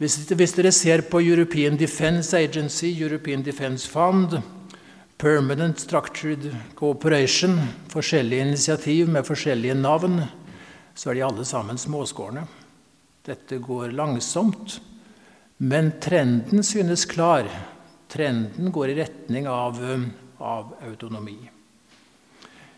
Hvis, 0.00 0.16
hvis, 0.26 0.52
dere 0.56 0.72
ser 0.74 1.04
på 1.06 1.20
European 1.22 1.78
Defence 1.78 2.34
Agency, 2.36 2.90
European 2.98 3.44
Defence 3.46 3.86
Fund, 3.88 4.40
Permanent 5.18 5.78
Structured 5.80 6.48
Cooperation, 6.74 7.60
forskjellige 7.88 8.48
initiativ 8.48 9.08
med 9.08 9.24
forskjellige 9.24 9.74
navn, 9.78 10.18
så 10.94 11.10
er 11.10 11.14
de 11.14 11.24
alle 11.28 11.46
sammen 11.46 11.78
småskårne. 11.78 12.42
Dette 13.24 13.58
går 13.62 13.94
langsomt, 13.94 14.80
men 15.62 15.94
trenden 16.02 16.66
synes 16.66 17.06
klar. 17.06 17.48
Trenden 18.10 18.72
går 18.74 18.90
i 18.90 18.98
retning 18.98 19.48
av, 19.48 19.78
av 20.38 20.74
autonomi. 20.84 21.38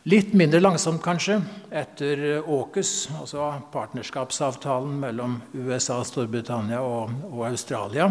Litt 0.06 0.36
mindre 0.38 0.60
langsomt, 0.60 1.00
kanskje, 1.02 1.40
etter 1.74 2.20
AUKUS, 2.38 3.08
altså 3.18 3.48
partnerskapsavtalen 3.72 5.00
mellom 5.02 5.32
USA, 5.50 5.96
Storbritannia 6.06 6.78
og, 6.78 7.10
og 7.26 7.40
Australia. 7.48 8.06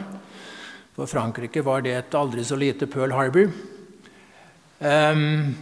For 0.98 1.08
Frankrike 1.08 1.62
var 1.64 1.86
det 1.86 1.94
et 1.96 2.18
aldri 2.20 2.44
så 2.44 2.58
lite 2.60 2.90
Pearl 2.92 3.16
Harbor. 3.16 3.48
Um, 4.84 5.54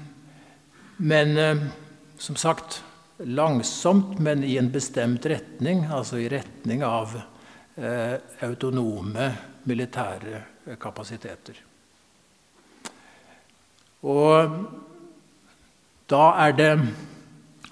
men 0.98 1.38
um, 1.38 1.62
som 2.18 2.40
sagt 2.42 2.80
langsomt, 3.30 4.16
men 4.18 4.42
i 4.42 4.56
en 4.58 4.72
bestemt 4.74 5.28
retning, 5.30 5.84
altså 5.86 6.18
i 6.18 6.32
retning 6.34 6.82
av 6.88 7.14
uh, 7.14 8.16
autonome 8.48 9.28
militære 9.70 10.42
kapasiteter. 10.82 11.62
Og 14.02 14.90
da 16.12 16.28
er 16.48 16.56
det 16.60 16.74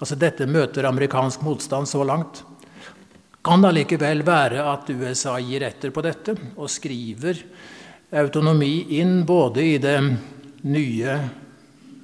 Altså 0.02 0.16
dette 0.18 0.48
møter 0.50 0.82
amerikansk 0.88 1.44
motstand 1.46 1.86
så 1.86 2.02
langt. 2.02 2.40
Kan 3.46 3.62
allikevel 3.62 4.24
være 4.26 4.64
at 4.66 4.88
USA 4.90 5.36
gir 5.38 5.62
etter 5.62 5.92
på 5.94 6.02
dette 6.02 6.34
og 6.56 6.66
skriver 6.66 7.38
autonomi 8.18 8.98
inn 8.98 9.20
både 9.22 9.62
i 9.62 9.76
det 9.78 9.94
nye 10.66 11.14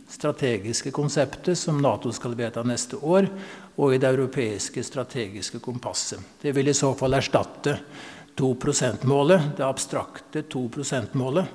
strategiske 0.09 0.91
konseptet 0.95 1.59
som 1.59 1.83
Nato 1.83 2.13
skal 2.15 2.37
vedta 2.39 2.63
neste 2.63 2.97
år, 3.03 3.29
og 3.79 3.95
i 3.95 3.99
det 3.99 4.09
europeiske 4.09 4.83
strategiske 4.83 5.61
kompasset. 5.63 6.23
Det 6.43 6.55
vil 6.57 6.71
i 6.71 6.75
så 6.75 6.91
fall 6.99 7.19
erstatte 7.19 7.77
2 8.39 8.55
%-målet, 8.55 9.57
det 9.59 9.67
abstrakte 9.67 10.43
2 10.43 10.69
%-målet, 10.81 11.47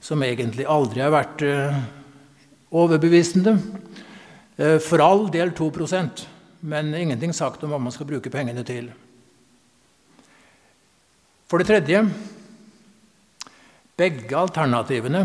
som 0.00 0.22
egentlig 0.22 0.68
aldri 0.68 1.00
har 1.00 1.12
vært 1.12 1.44
uh, 1.44 1.80
overbevisende. 2.70 3.56
Uh, 4.56 4.78
for 4.80 5.02
all 5.04 5.26
del 5.30 5.52
2% 5.52 6.26
men 6.66 6.94
ingenting 6.94 7.32
sagt 7.32 7.62
om 7.62 7.70
hva 7.70 7.78
man 7.78 7.94
skal 7.94 8.08
bruke 8.08 8.30
pengene 8.32 8.64
til. 8.66 8.88
For 11.46 11.62
det 11.62 11.68
tredje 11.68 12.00
begge 13.96 14.34
alternativene 14.36 15.22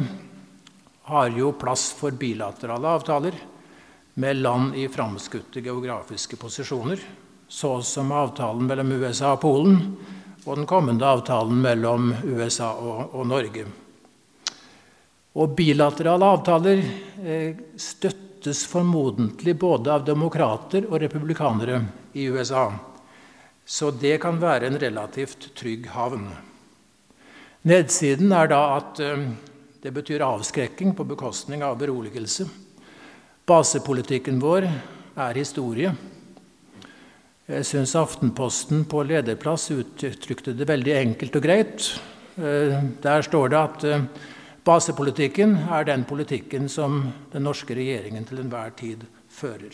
har 1.09 1.33
jo 1.35 1.55
plass 1.59 1.89
for 1.97 2.13
bilaterale 2.15 2.93
avtaler 2.99 3.39
med 4.21 4.37
land 4.43 4.77
i 4.77 4.85
framskutte 4.91 5.63
geografiske 5.63 6.37
posisjoner, 6.39 7.01
så 7.47 7.79
som 7.83 8.13
avtalen 8.15 8.67
mellom 8.67 8.93
USA 9.01 9.33
og 9.33 9.41
Polen 9.41 9.77
og 10.45 10.55
den 10.55 10.69
kommende 10.69 11.07
avtalen 11.07 11.57
mellom 11.61 12.13
USA 12.23 12.71
og, 12.77 13.15
og 13.17 13.27
Norge. 13.27 13.65
Og 15.41 15.55
bilaterale 15.57 16.29
avtaler 16.35 16.81
eh, 17.23 17.59
støttes 18.41 18.65
formodentlig 18.65 19.53
både 19.59 19.91
av 19.93 20.05
demokrater 20.05 20.87
og 20.89 21.01
republikanere 21.03 21.83
i 22.13 22.25
USA. 22.25 22.71
Så 23.65 23.91
det 23.91 24.17
kan 24.21 24.39
være 24.41 24.67
en 24.67 24.79
relativt 24.81 25.51
trygg 25.55 25.85
havn. 25.93 26.25
Nedsiden 27.61 28.31
er 28.33 28.49
da 28.49 28.61
at 28.79 28.99
eh, 28.99 29.27
det 29.83 29.93
betyr 29.93 30.25
avskrekking 30.25 30.95
på 30.97 31.05
bekostning 31.05 31.61
av 31.61 31.77
beroligelse. 31.77 32.47
Basepolitikken 33.45 34.41
vår 34.41 34.65
er 34.65 35.37
historie. 35.37 35.93
Jeg 37.45 37.65
syns 37.67 37.93
Aftenposten 37.95 38.87
på 38.89 39.03
lederplass 39.05 39.69
uttrykte 39.75 40.55
det 40.57 40.65
veldig 40.65 40.97
enkelt 40.97 41.37
og 41.37 41.45
greit. 41.45 41.91
Eh, 42.41 42.81
der 43.05 43.21
står 43.21 43.53
det 43.53 43.61
at 43.61 43.85
eh, 43.85 44.07
basepolitikken 44.67 45.55
er 45.71 45.87
den 45.87 46.03
politikken 46.05 46.69
som 46.69 47.03
den 47.33 47.45
norske 47.47 47.75
regjeringen 47.77 48.27
til 48.27 48.43
enhver 48.43 48.73
tid 48.77 49.05
fører. 49.31 49.73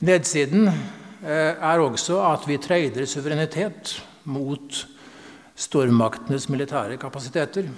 Nedsiden 0.00 0.66
eh, 0.70 1.52
er 1.54 1.82
også 1.84 2.22
at 2.24 2.46
vi 2.48 2.58
trader 2.62 3.06
suverenitet 3.06 3.98
mot 4.24 4.84
stormaktenes 5.60 6.48
militære 6.48 6.96
kapasiteter 7.00 7.68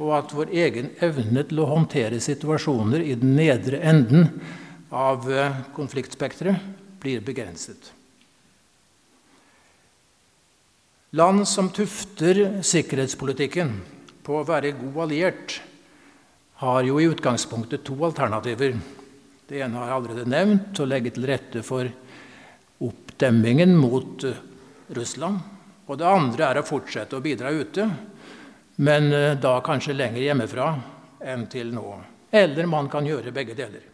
og 0.00 0.12
at 0.16 0.34
vår 0.36 0.52
egen 0.56 0.90
evne 1.04 1.44
til 1.48 1.62
å 1.62 1.68
håndtere 1.68 2.20
situasjoner 2.22 3.02
i 3.04 3.16
den 3.20 3.34
nedre 3.36 3.80
enden 3.84 4.28
av 4.90 5.26
eh, 5.30 5.62
konfliktspekteret 5.76 7.00
blir 7.00 7.24
begrenset. 7.24 7.92
Land 11.16 11.48
som 11.50 11.72
tufter 11.74 12.60
sikkerhetspolitikken 12.62 13.72
på 14.30 14.38
å 14.38 14.46
være 14.46 14.76
god 14.78 15.02
alliert, 15.08 15.56
har 16.62 16.84
jo 16.86 17.00
i 17.00 17.08
utgangspunktet 17.10 17.82
to 17.88 17.96
alternativer. 18.06 18.76
Det 19.48 19.58
ene 19.64 19.80
har 19.80 19.88
jeg 19.88 19.96
allerede 19.96 20.30
nevnt, 20.30 20.78
å 20.78 20.86
legge 20.86 21.10
til 21.16 21.26
rette 21.26 21.64
for 21.66 21.88
oppdemmingen 22.86 23.72
mot 23.74 24.22
eh, 24.28 24.38
Russland. 24.94 25.40
Og 25.90 25.98
det 25.98 26.06
andre 26.06 26.46
er 26.46 26.60
å 26.60 26.68
fortsette 26.68 27.18
å 27.18 27.24
bidra 27.24 27.50
ute, 27.50 27.88
men 28.86 29.08
eh, 29.16 29.34
da 29.40 29.56
kanskje 29.66 29.96
lenger 29.98 30.22
hjemmefra 30.22 30.68
enn 31.32 31.48
til 31.50 31.72
nå. 31.74 31.86
Eller 32.30 32.68
man 32.70 32.90
kan 32.92 33.08
gjøre 33.08 33.32
begge 33.34 33.56
deler. 33.58 33.88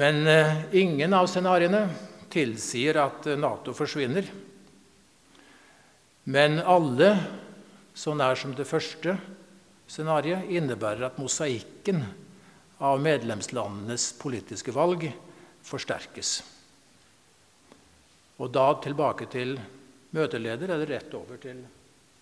Men 0.00 0.22
eh, 0.30 0.54
ingen 0.80 1.18
av 1.18 1.28
scenarioene 1.28 1.82
tilsier 2.32 3.02
at 3.02 3.28
Nato 3.36 3.76
forsvinner. 3.76 4.30
Men 6.32 6.56
alle, 6.62 7.12
så 7.98 8.14
nær 8.14 8.38
som 8.38 8.54
det 8.54 8.66
første 8.68 9.16
scenarioet, 9.90 10.46
innebærer 10.54 11.08
at 11.08 11.18
mosaikken 11.18 12.04
av 12.78 13.00
medlemslandenes 13.02 14.12
politiske 14.20 14.74
valg 14.74 15.08
forsterkes. 15.66 16.36
Og 18.38 18.52
da 18.54 18.68
tilbake 18.84 19.26
til 19.32 19.56
møteleder, 20.14 20.70
eller 20.70 20.86
rett 20.94 21.14
over 21.18 21.40
til 21.42 21.64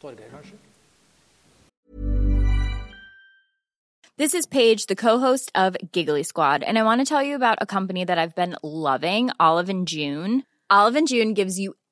Torgeir, 0.00 0.32
kanskje? 0.32 0.56
This 4.16 4.32
is 4.32 4.46
Paige, 4.46 4.86
the 4.86 4.96
co-host 4.96 5.52
of 5.54 5.76
Giggly 5.92 6.22
Squad, 6.22 6.62
and 6.62 6.78
I 6.78 6.82
want 6.82 7.00
to 7.00 7.04
tell 7.04 7.22
you 7.22 7.34
about 7.34 7.58
a 7.60 7.66
company 7.66 8.02
that 8.06 8.16
I've 8.16 8.34
been 8.34 8.56
loving, 8.62 9.30
Olive 9.38 9.68
and 9.68 9.86
June. 9.86 10.44
Olive 10.70 10.96
and 10.96 11.06
June 11.06 11.34
gives 11.34 11.60
you 11.60 11.74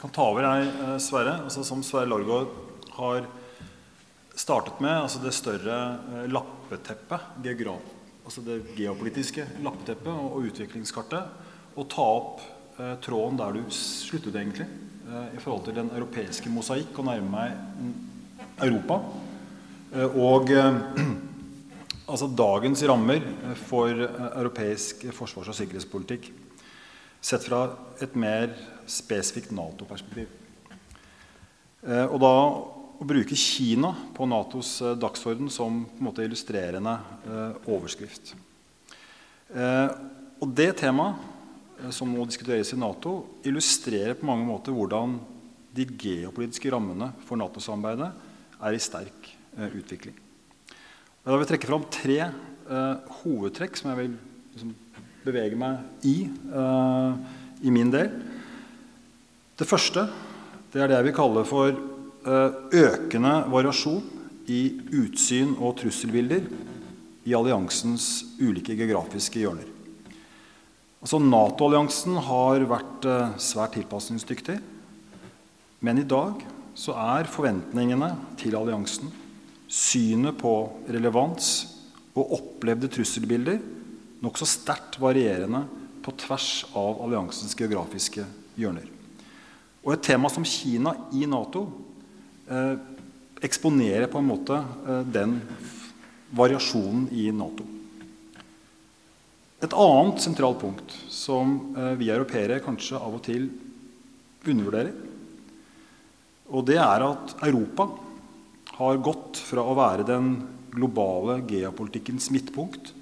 Jeg 0.00 0.06
kan 0.06 0.14
ta 0.16 0.24
over, 0.30 0.46
jeg, 0.46 0.68
eh, 0.80 0.94
Sverre. 0.96 1.32
Altså, 1.44 1.60
som 1.60 1.82
Sverre 1.84 2.08
Lorgaard 2.08 2.48
har 2.96 3.26
startet 4.32 4.80
med, 4.80 4.94
altså 4.96 5.20
det 5.20 5.34
større 5.36 5.74
eh, 6.16 6.30
lappeteppet, 6.32 7.26
geograf, 7.44 7.82
altså 8.24 8.40
det 8.40 8.62
geopolitiske 8.78 9.44
lappeteppet 9.60 10.08
og, 10.08 10.38
og 10.38 10.48
utviklingskartet, 10.48 11.44
og 11.76 11.88
ta 11.92 12.06
opp 12.14 12.40
eh, 12.78 12.94
tråden 13.04 13.36
der 13.42 13.58
du 13.58 13.76
sluttet, 13.76 14.40
egentlig, 14.40 14.70
eh, 15.04 15.36
i 15.36 15.44
forhold 15.44 15.66
til 15.68 15.76
den 15.82 15.92
europeiske 15.92 16.48
mosaikk, 16.48 16.96
og 16.96 17.10
nærme 17.10 17.36
meg 17.36 18.64
Europa. 18.70 19.02
Eh, 19.92 20.16
og 20.16 20.48
eh, 20.56 20.80
altså 22.14 22.32
dagens 22.40 22.88
rammer 22.88 23.20
for 23.68 23.92
europeisk 24.32 25.10
forsvars- 25.12 25.52
og 25.52 25.60
sikkerhetspolitikk 25.60 26.32
sett 27.20 27.44
fra 27.44 27.66
et 28.00 28.16
mer 28.16 28.54
spesifikt 28.90 29.54
Nato-perspektiv. 29.54 30.28
Eh, 31.86 32.06
og 32.06 32.18
da 32.20 32.34
å 33.00 33.06
bruke 33.08 33.38
Kina 33.38 33.92
på 34.16 34.28
Natos 34.28 34.76
eh, 34.84 34.96
dagsorden 35.00 35.50
som 35.52 35.82
på 35.88 36.02
en 36.02 36.08
måte 36.10 36.26
illustrerende 36.26 36.96
eh, 37.24 37.70
overskrift. 37.72 38.34
Og 39.50 40.50
det 40.54 40.68
temaet 40.78 41.88
som 41.90 42.12
nå 42.12 42.22
diskuteres 42.28 42.70
i 42.70 42.78
Nato, 42.78 43.40
illustrerer 43.42 44.14
på 44.14 44.28
mange 44.28 44.46
måter 44.46 44.70
hvordan 44.76 45.16
de 45.74 45.86
geopolitiske 45.88 46.70
rammene 46.70 47.08
for 47.26 47.40
Nato-samarbeidet 47.40 48.12
er 48.60 48.76
i 48.76 48.82
sterk 48.82 49.26
utvikling. 49.58 50.14
Da 51.24 51.34
vil 51.34 51.42
jeg 51.42 51.50
trekke 51.50 51.70
fram 51.72 51.88
tre 51.90 52.20
hovedtrekk 53.24 53.80
som 53.80 53.90
jeg 53.90 53.98
vil 54.04 54.14
liksom, 54.52 54.70
bevege 55.26 55.58
meg 55.58 56.06
i 56.06 56.14
eh, 56.30 57.40
i 57.60 57.72
min 57.72 57.90
del. 57.92 58.10
Det 59.60 59.68
første 59.68 60.06
det 60.72 60.80
er 60.80 60.88
det 60.88 60.96
jeg 60.96 61.06
vil 61.10 61.16
kalle 61.16 61.42
for 61.44 61.74
uh, 61.74 62.50
økende 62.72 63.32
variasjon 63.50 64.04
i 64.50 64.60
utsyn 65.02 65.56
og 65.58 65.74
trusselbilder 65.80 66.46
i 67.28 67.34
alliansens 67.36 68.06
ulike 68.40 68.76
geografiske 68.78 69.42
hjørner. 69.42 69.66
Altså 71.00 71.20
Nato-alliansen 71.20 72.16
har 72.24 72.64
vært 72.70 73.08
uh, 73.10 73.34
svært 73.36 73.74
tilpasningsdyktig. 73.76 74.56
Men 75.84 76.00
i 76.00 76.06
dag 76.08 76.40
så 76.78 76.94
er 77.16 77.28
forventningene 77.28 78.12
til 78.40 78.56
alliansen, 78.56 79.10
synet 79.66 80.38
på 80.40 80.54
relevans 80.88 81.50
og 82.14 82.36
opplevde 82.38 82.88
trusselbilder 82.94 83.60
nokså 84.24 84.48
sterkt 84.48 85.00
varierende 85.02 85.66
på 86.04 86.14
tvers 86.24 86.62
av 86.76 87.02
alliansens 87.04 87.58
geografiske 87.58 88.24
hjørner. 88.60 88.99
Og 89.80 89.94
et 89.94 90.02
tema 90.04 90.28
som 90.28 90.44
Kina 90.44 90.92
i 91.16 91.24
Nato 91.28 91.64
eh, 92.50 92.74
eksponerer 93.40 94.10
på 94.12 94.20
en 94.20 94.28
måte 94.28 94.58
eh, 94.60 95.04
den 95.08 95.38
variasjonen 96.36 97.06
i 97.16 97.30
Nato. 97.32 97.64
Et 99.60 99.76
annet 99.76 100.20
sentralt 100.24 100.60
punkt 100.60 100.92
som 101.12 101.56
eh, 101.76 101.94
vi 102.00 102.10
europeere 102.12 102.60
kanskje 102.64 103.00
av 103.00 103.16
og 103.16 103.24
til 103.24 103.48
undervurderer, 104.44 104.92
og 106.50 106.64
det 106.66 106.78
er 106.80 107.04
at 107.06 107.34
Europa 107.46 107.86
har 108.78 109.02
gått 109.04 109.38
fra 109.44 109.62
å 109.62 109.76
være 109.76 110.06
den 110.08 110.32
globale 110.72 111.38
geopolitikkens 111.48 112.30
midtpunkt 112.34 112.92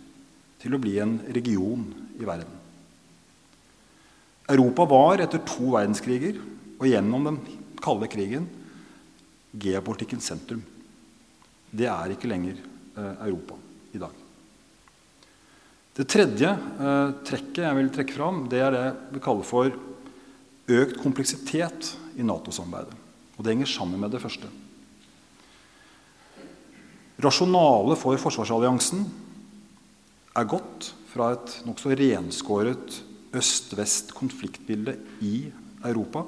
til 0.58 0.74
å 0.74 0.80
bli 0.82 0.96
en 1.02 1.16
region 1.34 1.84
i 2.18 2.26
verden. 2.26 2.54
Europa 4.48 4.86
var 4.88 5.22
etter 5.22 5.42
to 5.46 5.72
verdenskriger 5.74 6.38
og 6.78 6.86
gjennom 6.86 7.26
den 7.26 7.38
kalde 7.82 8.08
krigen 8.10 8.46
geopolitikkens 9.58 10.28
sentrum. 10.30 10.62
Det 11.70 11.88
er 11.90 12.14
ikke 12.14 12.30
lenger 12.30 12.58
eh, 12.58 13.26
Europa 13.26 13.58
i 13.94 14.00
dag. 14.00 14.24
Det 15.98 16.06
tredje 16.06 16.52
eh, 16.54 17.10
trekket 17.26 17.64
jeg 17.64 17.78
vil 17.80 17.92
trekke 17.94 18.16
fram, 18.16 18.44
det 18.50 18.62
er 18.62 18.74
det 18.74 18.86
vi 19.16 19.22
kaller 19.24 19.46
for 19.46 19.72
økt 20.68 20.98
kompleksitet 21.02 21.94
i 22.20 22.26
Nato-samarbeidet. 22.26 22.94
Og 23.36 23.44
det 23.44 23.54
henger 23.54 23.70
sammen 23.70 24.00
med 24.02 24.12
det 24.12 24.22
første. 24.22 24.50
Rasjonalet 27.18 27.98
for 27.98 28.20
forsvarsalliansen 28.20 29.02
er 30.38 30.46
gått 30.46 30.92
fra 31.10 31.32
et 31.34 31.54
nokså 31.66 31.96
renskåret 31.98 33.00
øst-vest 33.34 34.12
konfliktbilde 34.14 34.94
i 35.24 35.48
Europa 35.86 36.22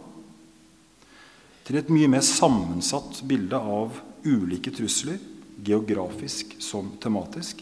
til 1.66 1.78
et 1.80 1.90
mye 1.92 2.08
mer 2.10 2.24
sammensatt 2.26 3.22
bilde 3.28 3.56
av 3.56 4.00
ulike 4.24 4.72
trusler, 4.74 5.18
geografisk 5.60 6.56
som 6.62 6.94
tematisk, 7.02 7.60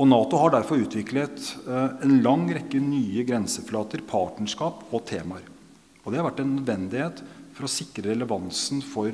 Og 0.00 0.08
Nato 0.08 0.38
har 0.40 0.54
derfor 0.54 0.80
utviklet 0.80 1.42
eh, 1.68 1.88
en 2.06 2.20
lang 2.24 2.46
rekke 2.56 2.78
nye 2.80 3.20
grenseflater, 3.28 4.00
partnerskap 4.08 4.86
og 4.88 5.02
temaer. 5.10 5.44
Og 6.00 6.08
Det 6.08 6.16
har 6.16 6.24
vært 6.30 6.40
en 6.40 6.54
nødvendighet 6.56 7.20
for 7.52 7.66
å 7.66 7.70
sikre 7.70 8.08
relevansen 8.08 8.80
for 8.80 9.12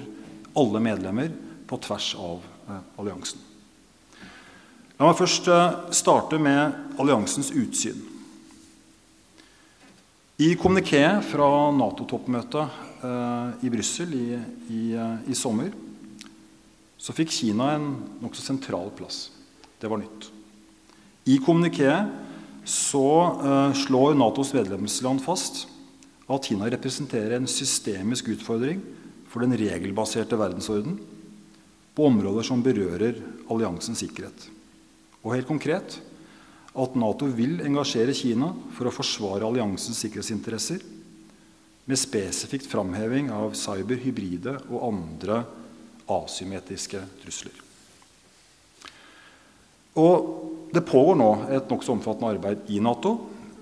alle 0.56 0.82
medlemmer 0.84 1.32
på 1.66 1.80
tvers 1.82 2.12
av 2.22 2.44
eh, 2.70 2.84
alliansen. 3.02 3.42
La 5.00 5.08
meg 5.08 5.18
først 5.18 5.50
eh, 5.50 5.80
starte 5.90 6.38
med 6.38 7.00
alliansens 7.02 7.50
utsyn. 7.50 7.98
I 10.36 10.50
kommunikeet 10.60 11.24
fra 11.24 11.46
Nato-toppmøtet 11.72 13.62
i 13.64 13.70
Brussel 13.72 14.10
i, 14.12 14.36
i, 14.68 14.82
i 14.92 15.36
sommer 15.36 15.70
så 17.00 17.14
fikk 17.16 17.32
Kina 17.32 17.70
en 17.72 17.86
nokså 18.20 18.42
sentral 18.44 18.90
plass. 18.98 19.30
Det 19.80 19.88
var 19.88 20.02
nytt. 20.02 20.26
I 21.32 21.38
kommunikéet 21.40 22.12
så 22.68 23.06
eh, 23.32 23.72
slår 23.80 24.16
Natos 24.18 24.52
medlemsland 24.52 25.22
fast 25.24 25.64
at 26.28 26.48
Kina 26.50 26.68
representerer 26.68 27.38
en 27.38 27.48
systemisk 27.48 28.28
utfordring 28.34 28.82
for 29.30 29.40
den 29.40 29.56
regelbaserte 29.56 30.36
verdensorden 30.36 30.98
på 31.96 32.10
områder 32.10 32.44
som 32.44 32.60
berører 32.64 33.22
alliansens 33.48 34.04
sikkerhet. 34.04 34.50
Og 35.24 35.32
helt 35.32 35.48
konkret 35.48 35.96
at 36.76 36.96
Nato 36.98 37.28
vil 37.32 37.60
engasjere 37.64 38.14
Kina 38.16 38.50
for 38.76 38.88
å 38.88 38.94
forsvare 38.94 39.46
alliansens 39.46 40.00
sikkerhetsinteresser, 40.04 40.82
med 41.86 42.00
spesifikt 42.00 42.66
framheving 42.66 43.30
av 43.30 43.54
cyber, 43.54 44.00
hybride 44.02 44.56
og 44.66 44.88
andre 44.88 45.44
asymmetriske 46.10 46.98
trusler. 47.22 47.62
Og 49.96 50.72
det 50.74 50.82
pågår 50.84 51.16
nå 51.16 51.30
et 51.56 51.70
nokså 51.70 51.94
omfattende 51.94 52.34
arbeid 52.34 52.68
i 52.74 52.80
Nato. 52.84 53.14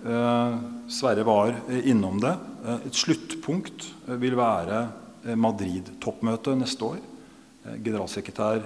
Eh, 0.05 0.55
Sverre 0.90 1.24
var 1.24 1.55
innom 1.85 2.18
det. 2.20 2.33
Eh, 2.64 2.88
et 2.88 2.98
sluttpunkt 2.98 3.87
eh, 4.09 4.16
vil 4.20 4.37
være 4.40 4.87
Madrid-toppmøtet 5.40 6.59
neste 6.61 6.85
år. 6.85 6.98
Generalsekretær 7.81 8.59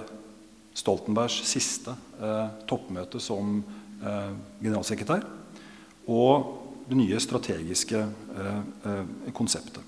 Stoltenbergs 0.75 1.37
siste 1.47 1.93
toppmøte 2.67 3.21
som 3.23 3.61
generalsekretær. 3.99 5.25
Og 6.09 6.55
det 6.89 6.97
nye 6.97 7.19
strategiske 7.21 8.01
konseptet. 9.35 9.83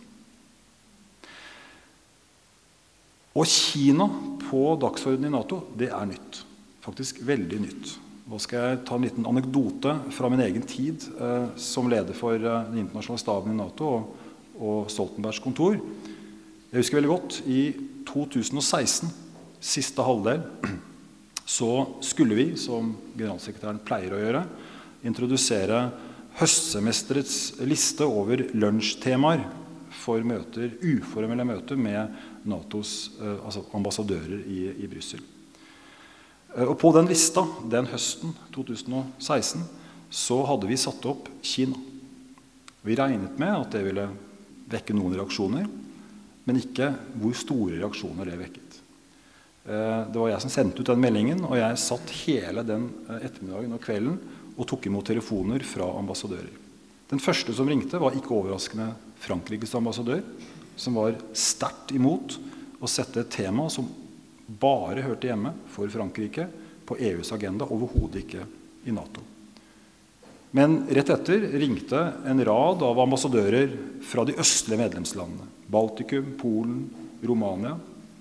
Og 3.32 3.48
Kina 3.48 4.08
på 4.44 4.64
dagsordenen 4.82 5.30
i 5.30 5.36
Nato, 5.38 5.62
det 5.80 5.88
er 5.96 6.08
nytt. 6.10 6.42
Faktisk 6.84 7.22
veldig 7.24 7.60
nytt. 7.64 7.94
Nå 8.32 8.40
skal 8.40 8.64
jeg 8.64 8.82
ta 8.88 8.98
en 8.98 9.06
liten 9.06 9.28
anekdote 9.28 9.94
fra 10.16 10.30
min 10.32 10.44
egen 10.44 10.66
tid 10.68 11.04
eh, 11.20 11.48
som 11.60 11.90
leder 11.92 12.16
for 12.16 12.36
eh, 12.36 12.68
den 12.70 12.84
internasjonale 12.84 13.24
staben 13.24 13.54
i 13.54 13.58
Nato 13.58 13.88
og, 13.88 14.12
og, 14.58 14.78
Stoltenbergs 14.92 15.42
kontor. 15.44 15.80
Jeg 16.72 16.80
husker 16.80 17.00
veldig 17.00 17.12
godt 17.12 17.40
i 17.52 17.62
2016, 18.08 19.12
siste 19.60 20.06
halvdel, 20.08 20.44
så 21.46 21.72
skulle 22.06 22.38
vi, 22.38 22.48
som 22.60 22.94
generalsekretæren 23.18 23.82
pleier 23.86 24.16
å 24.16 24.22
gjøre, 24.22 24.44
introdusere 25.08 25.82
høstsemesterets 26.40 27.64
liste 27.68 28.06
over 28.08 28.46
lunsjtemaer 28.56 29.44
for 30.02 30.24
møter, 30.26 30.72
uformelle 30.80 31.46
møter 31.46 31.80
med 31.80 32.16
Natos 32.50 33.12
eh, 33.20 33.38
altså 33.44 33.66
ambassadører 33.78 34.46
i, 34.48 34.64
i 34.82 34.90
Brussel. 34.90 35.22
Eh, 36.56 36.66
og 36.66 36.78
på 36.82 36.94
den 36.96 37.10
lista 37.12 37.44
den 37.70 37.90
høsten 37.92 38.34
2016 38.56 39.66
så 40.12 40.42
hadde 40.48 40.70
vi 40.70 40.80
satt 40.80 41.06
opp 41.08 41.30
Kina. 41.46 41.78
Vi 42.82 42.98
regnet 42.98 43.38
med 43.40 43.54
at 43.54 43.76
det 43.76 43.84
ville 43.86 44.08
vekke 44.72 44.96
noen 44.98 45.16
reaksjoner, 45.20 45.68
men 46.48 46.60
ikke 46.60 46.90
hvor 47.22 47.36
store 47.38 47.78
reaksjoner 47.78 48.32
det 48.32 48.40
vekket. 48.40 48.71
Eh, 49.66 50.02
det 50.12 50.18
var 50.18 50.32
jeg 50.32 50.42
som 50.42 50.54
sendte 50.54 50.82
ut 50.82 50.90
den 50.90 51.02
meldingen, 51.02 51.44
og 51.46 51.58
jeg 51.60 51.82
satt 51.82 52.14
hele 52.24 52.64
den 52.66 52.88
eh, 53.08 53.28
ettermiddagen 53.28 53.76
og 53.76 53.84
kvelden 53.84 54.18
og 54.56 54.68
tok 54.70 54.88
imot 54.90 55.06
telefoner 55.12 55.64
fra 55.66 55.88
ambassadører. 56.00 56.54
Den 57.12 57.22
første 57.22 57.54
som 57.54 57.68
ringte, 57.70 58.00
var 58.02 58.16
ikke 58.16 58.34
overraskende 58.34 58.92
Frankrikes 59.22 59.76
ambassadør, 59.78 60.24
som 60.80 60.98
var 60.98 61.18
sterkt 61.38 61.92
imot 61.94 62.38
å 62.82 62.90
sette 62.90 63.22
et 63.22 63.34
tema 63.36 63.68
som 63.70 63.90
bare 64.62 65.04
hørte 65.06 65.30
hjemme 65.30 65.54
for 65.72 65.92
Frankrike 65.92 66.48
på 66.88 66.98
EUs 66.98 67.30
agenda, 67.36 67.68
overhodet 67.68 68.24
ikke 68.24 68.48
i 68.88 68.96
Nato. 68.96 69.24
Men 70.58 70.82
rett 70.92 71.12
etter 71.14 71.46
ringte 71.62 72.00
en 72.28 72.42
rad 72.44 72.82
av 72.84 73.00
ambassadører 73.00 73.76
fra 74.04 74.26
de 74.28 74.36
østlige 74.42 74.82
medlemslandene. 74.82 75.48
Baltikum, 75.72 76.34
Polen, 76.42 76.82
Romania. 77.24 77.78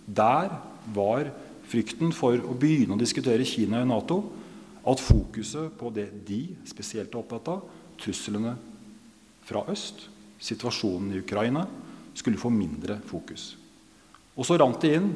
Der 0.06 0.52
var 0.94 1.30
frykten 1.70 2.12
for 2.16 2.40
å 2.40 2.56
begynne 2.58 2.96
å 2.96 3.00
diskutere 3.00 3.46
Kina 3.46 3.82
i 3.82 3.88
Nato 3.88 4.22
at 4.80 5.02
fokuset 5.02 5.74
på 5.78 5.90
det 5.94 6.08
de 6.26 6.42
spesielt 6.68 7.12
er 7.12 7.20
opptatt 7.20 7.50
av, 7.52 7.66
truslene 8.00 8.54
fra 9.46 9.64
øst, 9.70 10.06
situasjonen 10.40 11.12
i 11.12 11.20
Ukraina, 11.20 11.66
skulle 12.16 12.40
få 12.40 12.50
mindre 12.52 12.96
fokus. 13.06 13.54
Og 14.34 14.46
så 14.46 14.56
rant 14.60 14.80
det 14.82 14.96
inn 14.96 15.12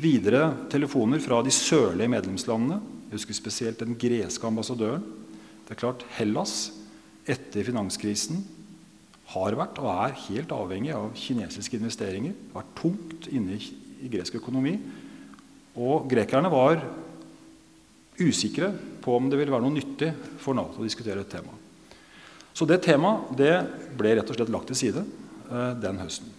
Videre 0.00 0.46
telefoner 0.72 1.20
fra 1.20 1.42
de 1.44 1.52
sørlige 1.52 2.08
medlemslandene. 2.08 2.78
Jeg 3.10 3.18
husker 3.18 3.36
spesielt 3.36 3.82
den 3.82 3.98
greske 4.00 4.46
ambassadøren. 4.48 5.02
Det 5.66 5.74
er 5.74 5.80
klart 5.82 6.06
Hellas 6.16 6.70
etter 7.28 7.66
finanskrisen 7.66 8.40
har 9.34 9.54
vært 9.58 9.76
og 9.82 9.90
er 9.92 10.16
helt 10.24 10.54
avhengig 10.56 10.94
av 10.96 11.10
kinesiske 11.18 11.76
investeringer. 11.76 12.32
Vært 12.54 12.72
tungt 12.80 13.28
inne 13.28 13.58
i 13.58 13.60
gresk 14.08 14.38
økonomi. 14.40 14.76
Og 15.80 16.08
grekerne 16.10 16.50
var 16.52 16.80
usikre 18.20 18.70
på 19.00 19.16
om 19.16 19.30
det 19.30 19.38
ville 19.40 19.52
være 19.52 19.64
noe 19.64 19.76
nyttig 19.76 20.10
for 20.40 20.56
Nato 20.56 20.82
å 20.82 20.86
diskutere 20.86 21.22
et 21.24 21.32
tema. 21.32 21.54
Så 22.52 22.66
det 22.68 22.82
temaet 22.84 23.30
det 23.38 23.54
ble 23.96 24.16
rett 24.18 24.30
og 24.30 24.36
slett 24.36 24.52
lagt 24.52 24.68
til 24.70 24.78
side 24.78 25.04
eh, 25.04 25.72
den 25.80 26.00
høsten. 26.02 26.32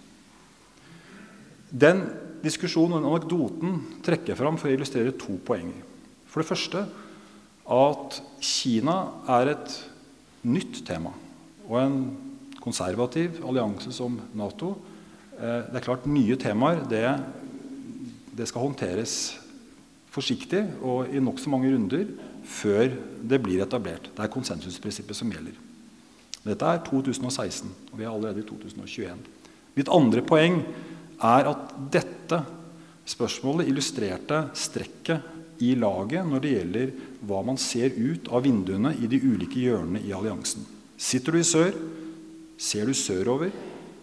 Den 1.71 2.03
diskusjonen 2.43 2.99
og 2.99 3.15
anekdoten 3.15 3.79
trekker 4.03 4.33
jeg 4.33 4.41
fram 4.41 4.59
for 4.59 4.69
å 4.69 4.75
illustrere 4.75 5.15
to 5.17 5.37
poenger. 5.45 5.79
For 6.27 6.43
det 6.43 6.49
første 6.49 6.83
at 7.71 8.19
Kina 8.43 8.97
er 9.39 9.53
et 9.53 9.75
nytt 10.47 10.81
tema 10.87 11.13
og 11.67 11.77
en 11.79 11.97
konservativ 12.61 13.39
allianse 13.47 13.93
som 13.95 14.17
Nato. 14.37 14.75
Eh, 15.37 15.69
det 15.71 15.79
er 15.79 15.85
klart 15.85 16.09
Nye 16.09 16.37
temaer 16.39 16.83
det, 16.89 17.05
det 18.35 18.47
skal 18.49 18.67
håndteres 18.67 19.15
forsiktig 20.11 20.63
og 20.83 21.11
i 21.11 21.21
nokså 21.23 21.51
mange 21.51 21.71
runder 21.71 22.07
før 22.47 22.91
det 23.27 23.39
blir 23.43 23.63
etablert. 23.63 24.09
Det 24.11 24.23
er 24.23 24.31
konsensusprinsippet 24.31 25.17
som 25.17 25.31
gjelder. 25.31 25.55
Dette 26.41 26.65
er 26.65 26.81
2016, 26.87 27.69
og 27.91 27.99
vi 27.99 28.05
er 28.05 28.09
allerede 28.09 28.41
i 28.41 28.47
2021. 28.47 29.19
Mitt 29.77 29.91
andre 29.93 30.23
poeng 30.25 30.63
er 31.21 31.51
at 31.51 31.75
dette 31.93 32.41
spørsmålet 33.11 33.69
illustrerte 33.69 34.47
strekket 34.57 35.61
i 35.61 35.75
laget 35.77 36.25
når 36.25 36.41
det 36.41 36.53
gjelder 36.55 36.93
hva 37.29 37.41
man 37.45 37.59
ser 37.61 37.93
ut 37.93 38.29
av 38.33 38.43
vinduene 38.47 38.95
i 38.97 39.09
de 39.09 39.19
ulike 39.21 39.61
hjørnene 39.61 40.01
i 40.07 40.13
alliansen. 40.17 40.65
Sitter 40.97 41.35
du 41.35 41.41
i 41.41 41.45
sør, 41.45 41.75
ser 42.57 42.89
du 42.89 42.97
sørover. 42.97 43.53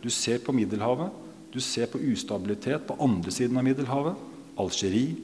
Du 0.03 0.11
ser 0.14 0.38
på 0.43 0.55
Middelhavet. 0.55 1.11
Du 1.53 1.61
ser 1.65 1.89
på 1.91 2.01
ustabilitet 2.11 2.87
på 2.89 2.99
andre 3.03 3.33
siden 3.35 3.57
av 3.59 3.67
Middelhavet. 3.67 4.27
Algerie. 4.59 5.17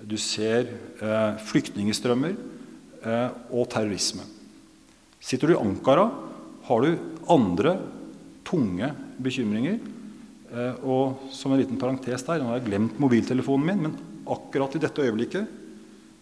Du 0.00 0.16
ser 0.18 0.70
eh, 1.02 1.40
flyktningstrømmer 1.50 2.34
eh, 2.34 3.28
og 3.52 3.68
terrorisme. 3.70 4.24
Sitter 5.20 5.50
du 5.50 5.54
i 5.54 5.60
Ankara, 5.60 6.08
har 6.66 6.84
du 6.84 6.94
andre 7.30 7.76
tunge 8.48 8.88
bekymringer 9.20 9.78
Eh, 10.50 10.82
og 10.82 11.30
som 11.30 11.52
en 11.54 11.60
liten 11.60 11.78
parentes 11.78 12.24
der, 12.26 12.42
Nå 12.42 12.50
har 12.50 12.58
jeg 12.58 12.66
glemt 12.66 12.98
mobiltelefonen 12.98 13.66
min, 13.68 13.82
men 13.86 13.98
akkurat 14.26 14.74
i 14.74 14.82
dette 14.82 15.02
øyeblikket 15.02 15.58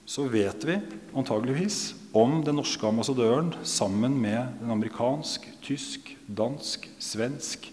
så 0.09 0.25
vet 0.29 0.65
vi 0.65 0.77
antageligvis 1.17 1.95
om 2.17 2.39
den 2.45 2.57
norske 2.61 2.85
ambassadøren 2.89 3.53
sammen 3.65 4.17
med 4.21 4.61
den 4.61 4.73
amerikansk, 4.73 5.45
tysk, 5.65 6.15
dansk, 6.29 6.89
svensk, 7.01 7.69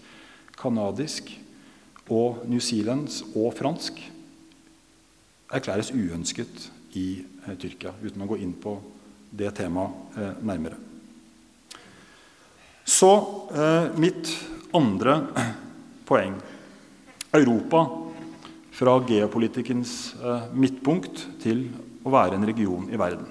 canadisk 0.56 1.30
og 2.12 2.44
New 2.46 2.62
Zealands 2.62 3.22
og 3.34 3.50
fransk 3.58 3.98
erklæres 5.52 5.92
uønsket 5.94 6.68
i 6.98 7.06
eh, 7.46 7.54
Tyrkia, 7.58 7.94
uten 8.02 8.24
å 8.24 8.28
gå 8.30 8.38
inn 8.42 8.54
på 8.58 8.76
det 9.36 9.52
temaet 9.58 10.18
eh, 10.18 10.32
nærmere. 10.46 10.78
Så 12.86 13.10
eh, 13.50 13.88
mitt 13.98 14.30
andre 14.76 15.18
poeng. 16.08 16.36
Europa 17.36 17.82
fra 18.76 18.92
geopolitikkens 19.08 19.90
midtpunkt 20.56 21.22
til 21.42 21.64
å 22.06 22.12
være 22.12 22.36
en 22.36 22.46
region 22.48 22.86
i 22.92 22.98
verden. 23.00 23.26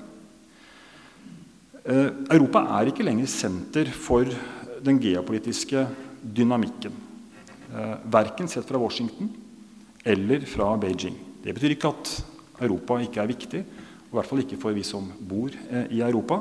Europa 2.34 2.64
er 2.80 2.90
ikke 2.90 3.06
lenger 3.06 3.30
senter 3.30 3.90
for 3.94 4.30
den 4.86 5.00
geopolitiske 5.02 5.86
dynamikken. 6.22 7.05
Eh, 7.76 7.96
verken 8.04 8.48
sett 8.48 8.66
fra 8.66 8.78
Washington 8.78 9.30
eller 10.04 10.40
fra 10.40 10.78
Beijing. 10.78 11.16
Det 11.44 11.54
betyr 11.54 11.74
ikke 11.76 11.90
at 11.92 12.12
Europa 12.64 13.02
ikke 13.04 13.20
er 13.20 13.28
viktig, 13.28 13.62
i 13.66 14.14
hvert 14.16 14.30
fall 14.30 14.44
ikke 14.46 14.60
for 14.62 14.76
vi 14.78 14.84
som 14.86 15.10
bor 15.20 15.52
eh, 15.52 15.90
i 15.92 16.00
Europa. 16.06 16.38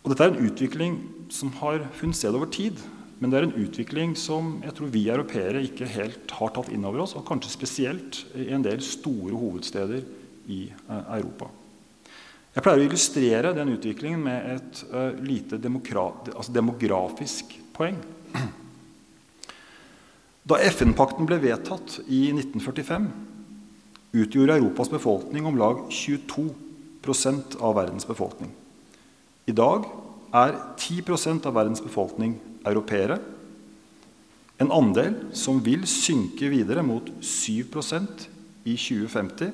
Og 0.00 0.06
dette 0.08 0.24
er 0.24 0.32
en 0.32 0.46
utvikling 0.48 0.94
som 1.34 1.50
har 1.58 1.84
funnet 1.98 2.16
sted 2.16 2.32
over 2.32 2.48
tid. 2.48 2.80
Men 3.18 3.32
det 3.32 3.38
er 3.40 3.48
en 3.48 3.58
utvikling 3.60 4.14
som 4.16 4.62
jeg 4.64 4.76
tror 4.78 4.92
vi 4.94 5.02
europeere 5.10 5.60
ikke 5.66 5.90
helt 5.90 6.32
har 6.38 6.54
tatt 6.56 6.70
inn 6.72 6.86
over 6.88 7.02
oss, 7.04 7.16
og 7.18 7.26
kanskje 7.28 7.52
spesielt 7.52 8.22
i 8.38 8.46
en 8.54 8.64
del 8.64 8.80
store 8.84 9.34
hovedsteder 9.36 10.06
i 10.48 10.62
eh, 10.70 11.10
Europa. 11.18 11.50
Jeg 12.54 12.64
pleier 12.64 12.80
å 12.80 12.86
illustrere 12.86 13.52
den 13.54 13.74
utviklingen 13.74 14.22
med 14.24 14.46
et 14.54 14.80
lite 15.20 15.60
altså 15.60 16.54
demografisk 16.54 17.52
poeng. 17.76 18.00
Da 20.48 20.56
FN-pakten 20.64 21.26
ble 21.28 21.36
vedtatt 21.42 21.98
i 22.08 22.30
1945, 22.32 23.08
utgjorde 24.16 24.54
Europas 24.56 24.88
befolkning 24.88 25.44
om 25.44 25.58
lag 25.60 25.82
22 25.92 26.46
av 27.60 27.74
verdens 27.76 28.06
befolkning. 28.08 28.50
I 29.48 29.52
dag 29.52 29.84
er 30.32 30.56
10 30.76 31.44
av 31.44 31.52
verdens 31.56 31.82
befolkning 31.84 32.38
europeere. 32.64 33.18
En 34.58 34.72
andel 34.72 35.14
som 35.36 35.60
vil 35.64 35.84
synke 35.88 36.48
videre 36.52 36.82
mot 36.82 37.10
7% 37.20 38.26
i 38.64 38.76
2050, 38.76 39.52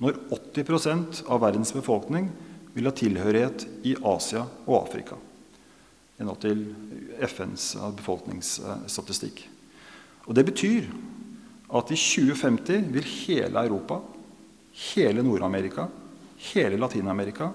når 0.00 0.16
80 0.32 1.24
av 1.28 1.40
verdens 1.44 1.72
befolkning 1.76 2.30
vil 2.76 2.88
ha 2.88 2.92
tilhørighet 2.96 3.66
i 3.84 3.96
Asia 4.04 4.46
og 4.66 4.80
Afrika. 4.82 5.16
Ennå 6.20 6.36
til 6.40 6.64
FNs 7.20 7.74
befolkningsstatistikk. 8.00 9.44
Og 10.26 10.34
Det 10.34 10.44
betyr 10.46 10.86
at 11.76 11.90
i 11.90 11.98
2050 11.98 12.90
vil 12.94 13.06
hele 13.26 13.62
Europa, 13.66 14.00
hele 14.92 15.22
Nord-Amerika, 15.22 15.86
hele 16.52 16.78
Latin-Amerika 16.78 17.50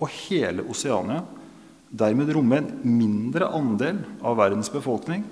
og 0.00 0.10
hele 0.26 0.64
Oseania 0.68 1.22
dermed 1.94 2.32
romme 2.34 2.58
en 2.58 2.70
mindre 2.82 3.48
andel 3.54 4.00
av 4.24 4.38
verdens 4.40 4.70
befolkning 4.72 5.22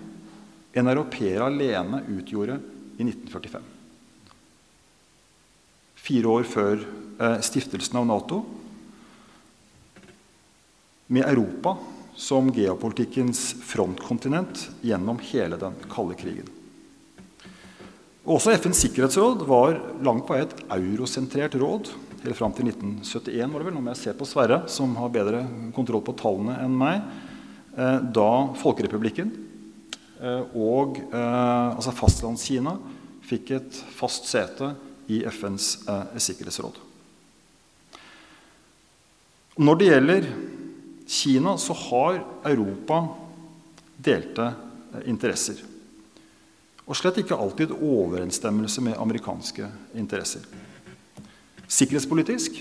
enn 0.73 0.89
europeere 0.89 1.49
alene 1.49 2.05
utgjorde 2.13 2.61
i 3.01 3.07
1945. 3.09 3.65
Fire 6.03 6.31
år 6.31 6.47
før 6.49 6.81
eh, 6.83 7.39
stiftelsen 7.45 7.99
av 8.01 8.09
Nato, 8.09 8.41
med 11.13 11.27
Europa 11.29 11.77
som 12.17 12.49
geopolitikkens 12.55 13.53
frontkontinent 13.67 14.69
gjennom 14.87 15.21
hele 15.33 15.59
den 15.61 15.77
kalde 15.93 16.17
krigen. 16.17 16.49
Også 18.23 18.53
FNs 18.55 18.79
sikkerhetsråd 18.85 19.41
var 19.49 19.81
langt 20.07 20.29
på 20.29 20.37
vei 20.37 20.45
et 20.45 20.53
eurosentrert 20.71 21.57
råd 21.59 21.89
helt 22.23 22.39
fram 22.39 22.53
til 22.55 22.69
1971, 22.71 23.51
var 23.51 23.59
det 23.59 23.67
vel, 23.67 23.79
om 23.81 23.89
jeg 23.91 23.99
ser 23.99 24.15
på 24.15 24.29
Sverre, 24.31 24.61
som 24.71 24.93
har 24.95 25.11
bedre 25.11 25.41
kontroll 25.75 26.05
på 26.07 26.15
tallene 26.21 26.55
enn 26.63 26.77
meg, 26.79 27.03
eh, 27.75 27.99
da 28.15 28.29
Folkerepublikken 28.61 29.33
eh, 30.23 30.55
og 30.55 31.01
eh, 31.03 31.73
altså 31.75 31.95
Fastlandskina 31.99 32.77
fikk 33.27 33.51
et 33.59 33.81
fast 33.97 34.31
sete 34.31 34.71
i 35.11 35.25
FNs 35.27 35.73
sikkerhetsråd. 36.23 36.79
Når 39.59 39.79
det 39.81 39.89
gjelder 39.91 40.31
Kina, 41.11 41.57
så 41.59 41.75
har 41.89 42.23
Europa 42.49 43.03
delte 43.99 44.53
interesser. 45.11 45.59
Og 46.87 46.99
slett 46.99 47.21
ikke 47.23 47.39
alltid 47.39 47.75
overensstemmelse 47.77 48.83
med 48.85 48.99
amerikanske 48.99 49.69
interesser. 49.99 50.45
Sikkerhetspolitisk 51.71 52.59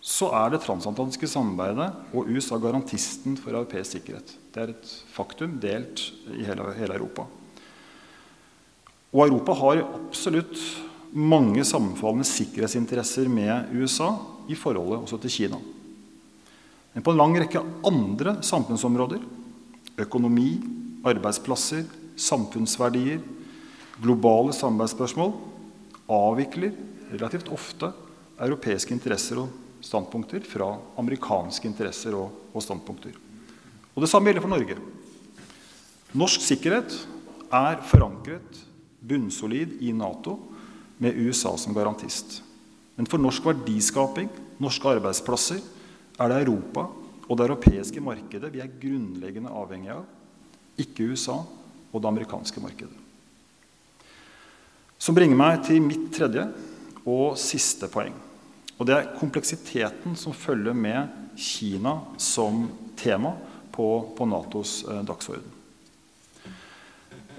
så 0.00 0.30
er 0.32 0.54
det 0.54 0.62
transatlantiske 0.64 1.28
samarbeidet 1.28 1.90
og 2.16 2.30
USA 2.30 2.56
garantisten 2.62 3.36
for 3.36 3.52
europeisk 3.52 3.98
sikkerhet. 3.98 4.32
Det 4.54 4.62
er 4.62 4.72
et 4.72 4.94
faktum 5.12 5.58
delt 5.60 6.06
i 6.32 6.46
hele, 6.46 6.70
hele 6.78 6.96
Europa. 6.96 7.26
Og 9.10 9.26
Europa 9.26 9.56
har 9.58 9.82
absolutt 9.84 10.56
mange 11.12 11.64
sammenfallende 11.66 12.24
sikkerhetsinteresser 12.28 13.28
med 13.28 13.74
USA 13.74 14.12
i 14.48 14.56
forholdet 14.58 15.02
også 15.02 15.18
til 15.20 15.34
Kina. 15.36 15.58
Men 16.94 17.04
på 17.04 17.12
en 17.12 17.20
lang 17.20 17.36
rekke 17.38 17.62
andre 17.86 18.38
samfunnsområder 18.46 19.22
økonomi, 20.00 20.54
arbeidsplasser, 21.04 21.84
samfunnsverdier, 22.16 23.20
globale 24.00 24.54
samarbeidsspørsmål 24.56 25.34
avvikler 26.10 26.74
relativt 27.12 27.50
ofte 27.52 27.90
europeiske 28.40 28.94
interesser 28.94 29.42
og 29.42 29.50
standpunkter 29.84 30.44
fra 30.46 30.72
amerikanske 31.00 31.68
interesser 31.68 32.16
og, 32.16 32.32
og 32.54 32.64
standpunkter. 32.64 33.14
Og 33.94 34.02
Det 34.02 34.10
samme 34.10 34.30
gjelder 34.30 34.44
for 34.44 34.52
Norge. 34.52 34.76
Norsk 36.16 36.42
sikkerhet 36.42 36.94
er 37.54 37.82
forankret 37.86 38.62
bunnsolid 39.00 39.78
i 39.82 39.92
Nato 39.96 40.36
med 41.00 41.16
USA 41.16 41.56
som 41.58 41.74
garantist. 41.74 42.40
Men 42.96 43.08
for 43.08 43.22
norsk 43.22 43.46
verdiskaping, 43.46 44.28
norske 44.60 44.90
arbeidsplasser, 44.90 45.60
er 46.20 46.28
det 46.28 46.42
Europa 46.42 46.88
og 47.30 47.38
det 47.38 47.46
europeiske 47.46 48.02
markedet 48.04 48.50
vi 48.52 48.60
er 48.60 48.74
grunnleggende 48.82 49.52
avhengig 49.54 49.94
av, 49.94 50.04
ikke 50.80 51.06
USA 51.12 51.38
og 51.90 52.00
det 52.00 52.10
amerikanske 52.10 52.62
markedet. 52.62 52.96
Som 55.00 55.16
bringer 55.16 55.38
meg 55.38 55.62
til 55.64 55.80
mitt 55.82 56.10
tredje 56.14 56.44
og 57.08 57.38
siste 57.40 57.88
poeng. 57.90 58.14
Og 58.80 58.88
det 58.88 58.96
er 58.96 59.14
kompleksiteten 59.16 60.16
som 60.16 60.36
følger 60.36 60.76
med 60.76 61.08
Kina 61.40 61.98
som 62.20 62.66
tema 63.00 63.34
på, 63.72 63.86
på 64.16 64.28
Natos 64.28 64.82
eh, 64.88 65.02
dagsorden. 65.08 65.56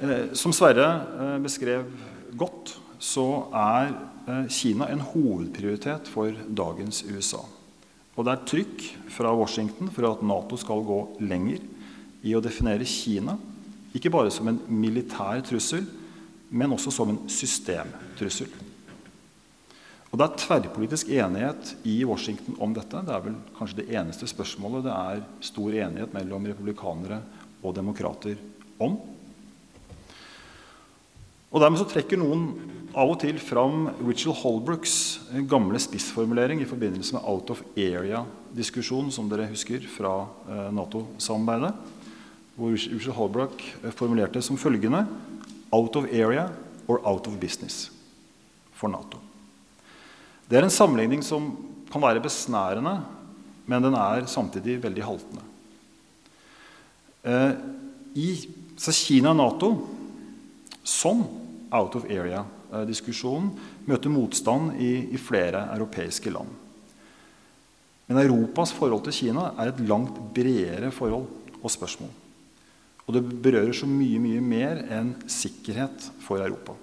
Eh, 0.02 0.32
som 0.38 0.54
Sverre 0.54 0.88
eh, 0.90 1.38
beskrev 1.42 1.86
godt, 2.38 2.76
så 3.02 3.26
er 3.54 3.92
eh, 3.92 4.48
Kina 4.50 4.88
en 4.90 5.04
hovedprioritet 5.06 6.10
for 6.10 6.34
dagens 6.50 7.04
USA. 7.10 7.42
Og 8.18 8.26
det 8.26 8.34
er 8.34 8.48
trykk 8.50 8.88
fra 9.14 9.34
Washington 9.38 9.92
for 9.94 10.10
at 10.10 10.26
Nato 10.26 10.58
skal 10.60 10.82
gå 10.86 11.00
lenger 11.22 11.62
i 12.26 12.34
å 12.38 12.42
definere 12.44 12.90
Kina 12.90 13.38
ikke 13.96 14.12
bare 14.14 14.32
som 14.34 14.48
en 14.48 14.60
militær 14.72 15.42
trussel, 15.46 15.86
men 16.52 16.76
også 16.76 16.92
som 16.94 17.12
en 17.12 17.24
systemtrussel. 17.32 18.52
Og 20.12 20.20
Det 20.20 20.26
er 20.26 20.40
tverrpolitisk 20.42 21.10
enighet 21.16 21.76
i 21.88 22.02
Washington 22.04 22.58
om 22.60 22.74
dette. 22.76 23.00
Det 23.08 23.14
er 23.16 23.24
vel 23.24 23.38
kanskje 23.56 23.80
det 23.80 23.96
eneste 23.96 24.28
spørsmålet 24.28 24.84
det 24.84 24.92
er 24.92 25.22
stor 25.48 25.72
enighet 25.72 26.12
mellom 26.14 26.50
republikanere 26.52 27.22
og 27.64 27.76
demokrater 27.78 28.36
om. 28.82 28.98
Og 31.52 31.64
Dermed 31.64 31.80
så 31.80 31.88
trekker 31.88 32.20
noen 32.20 32.44
av 32.92 33.14
og 33.14 33.22
til 33.24 33.40
fram 33.40 33.88
Richard 34.04 34.42
Holbrooks 34.42 34.96
gamle 35.48 35.80
spissformulering 35.80 36.60
i 36.60 36.68
forbindelse 36.68 37.16
med 37.16 37.24
out 37.24 37.54
of 37.56 37.64
area-diskusjonen 37.80 39.12
som 39.16 39.32
dere 39.32 39.48
husker 39.52 39.84
fra 39.88 40.14
eh, 40.48 40.70
Nato-samarbeidet. 40.76 41.72
Hvor 42.62 42.76
Richard 42.78 43.18
Holbrook 43.18 43.64
formulerte 43.98 44.42
som 44.46 44.60
følgende 44.60 45.02
Out 45.74 45.96
of 45.98 46.06
area 46.14 46.46
or 46.86 47.00
out 47.08 47.26
of 47.26 47.40
business 47.42 47.88
for 48.78 48.92
Nato. 48.92 49.18
Det 50.46 50.60
er 50.60 50.68
en 50.68 50.74
sammenligning 50.74 51.24
som 51.26 51.48
kan 51.90 52.04
være 52.04 52.22
besnærende, 52.22 53.00
men 53.66 53.88
den 53.88 53.98
er 53.98 54.28
samtidig 54.30 54.78
veldig 54.84 55.08
haltende. 55.08 55.44
Eh, 57.24 57.52
I 58.14 58.30
Kina 58.78 59.32
og 59.32 59.40
Nato, 59.40 59.72
som 60.84 61.26
out 61.72 61.96
of 61.96 62.06
area-diskusjonen, 62.06 63.52
møter 63.88 64.12
motstand 64.12 64.76
i, 64.78 65.14
i, 65.14 65.18
flere 65.18 65.66
europeiske 65.76 66.30
land. 66.30 66.50
Men 68.08 68.26
Europas 68.26 68.74
forhold 68.76 69.06
til 69.08 69.18
Kina 69.18 69.52
er 69.58 69.72
et 69.72 69.86
langt 69.88 70.18
bredere 70.36 70.92
forhold 70.92 71.30
og 71.62 71.72
spørsmål. 71.72 72.21
Og 73.12 73.18
det 73.18 73.42
berører 73.44 73.76
så 73.76 73.90
mye, 73.92 74.22
mye 74.24 74.40
mer 74.40 74.86
enn 74.88 75.10
sikkerhet 75.28 76.06
for 76.24 76.40
Europa. 76.40 76.78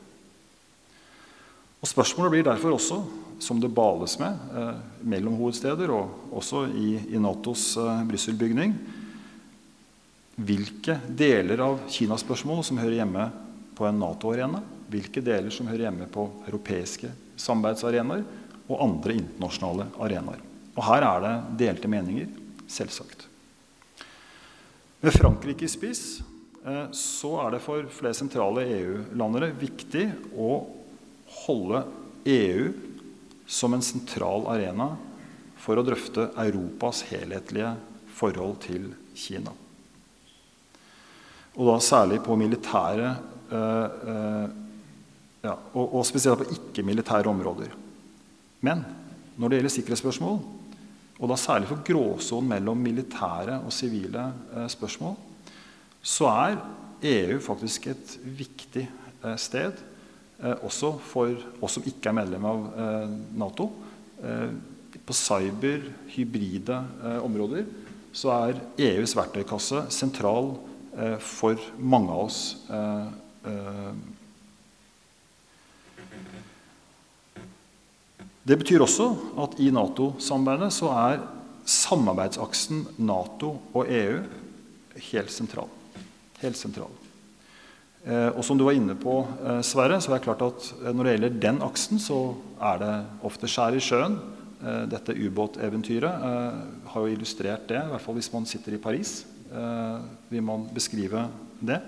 Og 1.81 1.89
Spørsmålet 1.89 2.35
blir 2.35 2.45
derfor 2.45 2.75
også 2.77 2.99
som 3.41 3.63
det 3.63 3.71
bales 3.73 4.19
med 4.21 4.37
eh, 4.61 4.81
mellom 5.09 5.39
hovedsteder 5.39 5.89
og 5.95 6.35
også 6.37 6.67
i, 6.69 6.99
i 7.17 7.21
Natos 7.23 7.71
eh, 7.81 8.03
Brussel-bygning. 8.11 8.75
Hvilke 10.37 10.99
deler 11.09 11.63
av 11.65 11.79
Kinaspørsmålet 11.89 12.69
som 12.69 12.83
hører 12.83 12.99
hjemme 12.99 13.25
på 13.79 13.89
en 13.89 14.05
Nato-arena, 14.05 14.61
hvilke 14.93 15.25
deler 15.25 15.55
som 15.55 15.71
hører 15.73 15.87
hjemme 15.87 16.11
på 16.13 16.27
europeiske 16.45 17.15
samarbeidsarenaer 17.41 18.27
og 18.69 18.85
andre 18.85 19.17
internasjonale 19.23 19.89
arenaer. 19.97 20.45
Og 20.77 20.85
her 20.91 21.09
er 21.09 21.25
det 21.25 21.35
delte 21.65 21.89
meninger, 21.89 22.29
selvsagt. 22.69 23.25
Med 25.01 25.15
Frankrike 25.15 25.65
i 25.65 25.71
spiss 25.71 26.23
eh, 26.67 26.87
så 26.91 27.31
er 27.45 27.55
det 27.55 27.63
for 27.63 27.87
flere 27.95 28.17
sentrale 28.19 28.65
EU-landere 28.67 29.53
viktig 29.55 30.09
å 30.35 30.57
holde 31.45 31.85
EU 32.27 32.73
som 33.47 33.77
en 33.77 33.85
sentral 33.85 34.49
arena 34.51 34.89
for 35.63 35.79
å 35.79 35.85
drøfte 35.87 36.27
Europas 36.43 37.05
helhetlige 37.13 37.77
forhold 38.19 38.59
til 38.67 38.91
Kina. 39.15 39.55
Og 41.55 41.71
da 41.71 41.79
særlig 41.83 42.19
på 42.27 42.35
militære 42.39 43.15
eh, 43.55 44.11
eh, 44.15 44.47
ja, 45.47 45.55
og, 45.55 45.85
og, 45.85 46.03
spesielt 46.11 46.43
på 46.43 46.59
ikke-militære 46.59 47.31
områder. 47.31 47.71
Men 48.67 48.83
når 49.39 49.47
det 49.47 49.61
gjelder 49.61 49.77
sikkerhetsspørsmål, 49.77 50.41
og 51.19 51.31
da 51.31 51.37
særlig 51.39 51.69
for 51.71 51.83
gråsonen 51.87 52.53
mellom 52.53 52.79
militære 52.83 53.59
og 53.67 53.75
sivile 53.75 54.29
eh, 54.55 54.69
spørsmål, 54.71 55.17
så 56.03 56.31
er 56.31 56.59
EU 57.03 57.41
faktisk 57.43 57.89
et 57.91 58.15
viktig 58.23 58.85
eh, 58.87 59.37
sted, 59.37 59.81
eh, 60.39 60.55
også 60.63 60.95
for 61.03 61.35
oss 61.63 61.79
som 61.79 61.89
ikke 61.91 62.13
er 62.13 62.19
medlem 62.21 62.47
av 62.49 62.65
Nato. 63.39 63.71
På 65.09 65.15
cyber, 65.15 65.85
hybride 66.11 66.79
områder 67.23 67.69
så 68.13 68.33
er 68.35 68.59
EUs 68.83 69.13
verktøykasse 69.15 69.85
sentral 69.95 70.51
for 71.23 71.63
mange 71.79 72.11
av 72.11 72.25
oss. 72.25 72.41
Det 78.49 78.57
betyr 78.57 78.81
også 78.81 79.11
at 79.45 79.59
i 79.61 79.69
Nato-samarbeidet 79.75 80.73
så 80.73 80.89
er 80.97 81.25
samarbeidsaksen 81.69 82.87
Nato 83.05 83.51
og 83.77 83.91
EU 83.93 84.23
helt 85.11 85.33
sentral. 85.35 85.69
Helt 86.41 86.57
sentral. 86.57 86.95
Eh, 88.07 88.31
og 88.31 88.41
som 88.47 88.57
du 88.57 88.65
var 88.65 88.77
inne 88.79 88.95
på, 88.97 89.21
eh, 89.45 89.61
Sverre, 89.67 90.01
så 90.01 90.13
er 90.13 90.19
det 90.19 90.25
klart 90.25 90.45
at 90.47 90.69
eh, 90.81 90.93
når 90.95 91.05
det 91.05 91.13
gjelder 91.13 91.41
den 91.43 91.61
aksen, 91.67 92.01
så 92.01 92.37
er 92.57 92.79
det 92.81 92.95
ofte 93.29 93.51
skjær 93.51 93.77
i 93.77 93.85
sjøen. 93.85 94.19
Dette 94.91 95.15
ubåteventyret 95.15 96.25
har 96.91 97.05
jo 97.05 97.13
illustrert 97.15 97.69
det, 97.71 97.79
i 97.79 97.91
hvert 97.93 98.03
fall 98.03 98.17
hvis 98.17 98.33
man 98.33 98.43
sitter 98.43 98.75
i 98.75 98.81
Paris. 98.83 99.21
Vil 100.33 100.43
man 100.43 100.65
beskrive 100.75 101.29
det. 101.63 101.79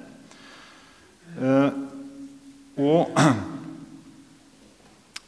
og 2.78 3.10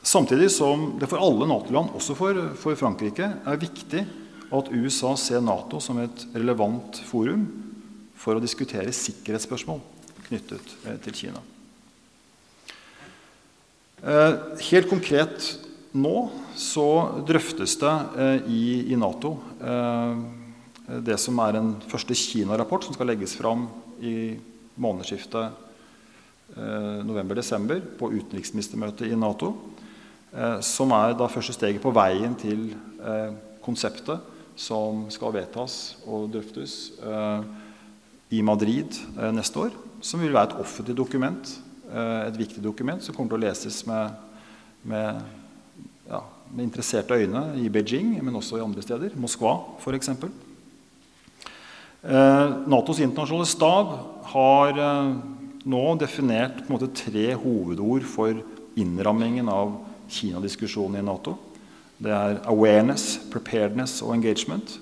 Samtidig 0.03 0.51
som 0.51 0.97
det 0.99 1.07
for 1.07 1.23
alle 1.23 1.47
Nato-land, 1.47 1.95
også 1.95 2.17
for, 2.19 2.39
for, 2.59 2.75
Frankrike, 2.79 3.29
er 3.47 3.61
viktig 3.63 4.03
at 4.53 4.71
USA 4.75 5.15
ser 5.17 5.45
Nato 5.45 5.79
som 5.81 6.01
et 6.03 6.25
relevant 6.35 6.99
forum 7.07 7.47
for 8.19 8.35
å 8.35 8.43
diskutere 8.43 8.91
sikkerhetsspørsmål 8.95 9.79
knyttet 10.27 10.75
eh, 10.87 10.99
til 11.07 11.17
Kina. 11.21 11.43
Eh, 14.03 14.35
helt 14.73 14.91
konkret 14.91 15.53
nå 15.95 16.17
så 16.59 16.89
drøftes 17.29 17.79
det 17.79 17.95
eh, 18.19 18.51
i, 18.51 18.65
i, 18.93 18.99
Nato 18.99 19.37
det 20.93 21.15
som 21.23 21.39
er 21.45 21.57
en 21.57 21.77
første 21.87 22.15
Kina-rapport 22.19 22.83
som 22.85 22.97
skal 22.97 23.07
legges 23.13 23.37
fram 23.39 23.69
i 24.03 24.35
månedsskiftet 24.83 25.61
november-desember 27.07 27.79
på 27.97 28.11
utenriksministermøtet 28.13 29.07
i 29.09 29.17
Nato. 29.17 29.55
Eh, 30.33 30.61
som 30.65 30.93
er 30.97 31.13
da 31.17 31.29
første 31.29 31.53
steget 31.53 31.83
på 31.85 31.93
veien 31.93 32.33
til 32.41 32.71
eh, 33.05 33.35
konseptet 33.65 34.31
som 34.57 35.05
skal 35.13 35.35
vedtas 35.35 35.99
og 36.09 36.31
drøftes 36.33 36.77
eh, 37.05 37.43
i 38.33 38.41
Madrid 38.45 38.97
neste 39.37 39.67
år. 39.67 39.77
Som 40.01 40.25
vil 40.25 40.33
være 40.33 40.51
et 40.51 40.61
offentlig 40.65 40.97
dokument, 40.97 41.51
et 41.93 42.39
viktig 42.39 42.63
dokument 42.65 43.05
som 43.05 43.13
kommer 43.15 43.35
til 43.35 43.37
å 43.37 43.43
leses 43.43 43.83
med, 43.85 44.15
med, 44.89 45.19
ja, 46.09 46.23
med 46.49 46.65
interesserte 46.65 47.19
øyne 47.21 47.43
i 47.61 47.69
Beijing, 47.71 48.15
men 48.25 48.39
også 48.41 48.57
i 48.57 48.65
andre 48.65 48.83
steder. 48.83 49.13
Moskva, 49.21 49.53
f.eks. 49.77 50.09
Natos 52.73 53.03
internasjonale 53.05 53.51
stab 53.53 53.93
har 54.33 54.81
nå 55.69 55.85
definert 56.01 56.65
måte, 56.73 56.89
tre 56.89 57.29
hovedord 57.37 58.09
for 58.09 58.41
innrammingen 58.81 59.53
av 59.53 59.77
Kina-diskusjonen 60.13 61.01
i 61.01 61.05
Nato. 61.07 61.37
Det 62.03 62.13
er 62.13 62.41
awareness, 62.51 63.17
preparedness 63.31 64.01
og 64.05 64.15
engagement. 64.17 64.77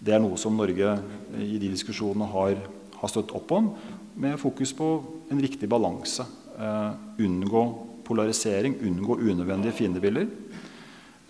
Det 0.00 0.14
er 0.14 0.22
noe 0.22 0.38
som 0.40 0.56
Norge 0.56 0.94
i 1.36 1.58
de 1.60 1.70
diskusjonene 1.72 2.28
har, 2.30 2.60
har 3.00 3.12
støtt 3.12 3.34
opp 3.36 3.50
om, 3.56 3.72
med 4.20 4.38
fokus 4.40 4.72
på 4.76 4.90
en 5.32 5.40
riktig 5.42 5.68
balanse. 5.70 6.24
Uh, 6.60 6.92
unngå 7.20 7.62
polarisering, 8.04 8.76
unngå 8.86 9.18
unødvendige 9.20 9.76
fiendebilder. 9.76 10.28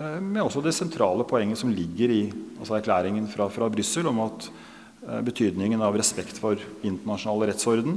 Uh, 0.01 0.18
med 0.22 0.42
også 0.42 0.62
det 0.64 0.74
sentrale 0.76 1.26
poenget 1.28 1.61
som 1.61 1.72
ligger 1.72 2.12
i 2.14 2.22
altså 2.59 2.78
erklæringen 2.78 3.28
fra, 3.30 3.48
fra 3.53 3.70
Brussel 3.72 4.09
om 4.11 4.20
at 4.26 4.51
eh, 4.51 5.20
betydningen 5.24 5.80
av 5.80 5.96
respekt 5.96 6.36
for 6.42 6.61
internasjonal 6.84 7.46
rettsorden 7.48 7.96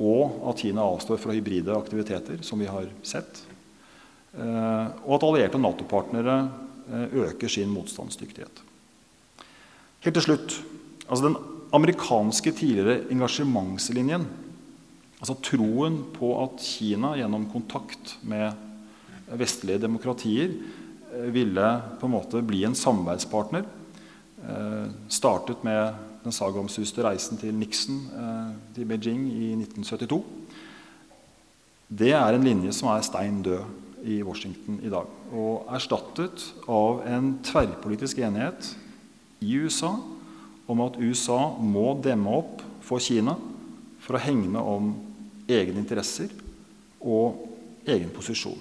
og 0.00 0.48
at 0.50 0.62
Kina 0.64 0.84
avstår 0.84 1.20
fra 1.20 1.34
hybride 1.36 1.74
aktiviteter, 1.76 2.40
som 2.42 2.60
vi 2.60 2.68
har 2.70 2.88
sett. 3.06 3.42
Eh, 4.34 4.86
og 5.06 5.16
at 5.16 5.26
allierte 5.28 5.58
Nato-partnere 5.62 6.36
eh, 6.90 7.18
øker 7.22 7.50
sin 7.50 7.70
motstandsdyktighet. 7.70 8.62
Helt 10.04 10.16
til 10.18 10.24
slutt 10.26 10.56
altså 11.04 11.28
Den 11.28 11.36
amerikanske 11.74 12.52
tidligere 12.54 13.04
engasjementslinjen, 13.12 14.24
altså 15.20 15.36
troen 15.42 15.98
på 16.14 16.30
at 16.42 16.62
Kina 16.64 17.12
gjennom 17.18 17.46
kontakt 17.52 18.16
med 18.22 18.52
vestlige 19.38 19.82
demokratier 19.82 20.50
eh, 20.50 21.30
ville 21.34 21.68
på 22.00 22.08
en 22.08 22.14
måte 22.16 22.42
bli 22.42 22.64
en 22.66 22.74
samarbeidspartner, 22.78 23.64
startet 25.08 25.62
med 25.64 25.94
den 26.20 26.34
sagomsuste 26.36 27.00
reisen 27.00 27.38
til 27.40 27.54
Nixon 27.56 28.02
til 28.76 28.84
Beijing 28.84 29.22
i 29.32 29.54
1972. 29.56 30.18
Det 31.88 32.10
er 32.12 32.36
en 32.36 32.44
linje 32.44 32.74
som 32.76 32.90
er 32.92 33.06
stein 33.06 33.38
død 33.40 33.64
i 34.04 34.20
Washington 34.24 34.80
i 34.84 34.92
dag. 34.92 35.08
Og 35.32 35.68
erstattet 35.74 36.44
av 36.70 37.02
en 37.08 37.34
tverrpolitisk 37.44 38.20
enighet 38.24 38.70
i 39.44 39.56
USA 39.64 39.94
om 40.70 40.84
at 40.84 41.00
USA 41.00 41.40
må 41.60 41.92
demme 42.04 42.36
opp 42.40 42.62
for 42.84 43.02
Kina 43.02 43.36
for 44.04 44.16
å 44.16 44.22
hegne 44.22 44.60
om 44.60 44.92
egne 45.48 45.80
interesser 45.80 46.30
og 47.04 47.44
egen 47.88 48.12
posisjon. 48.14 48.60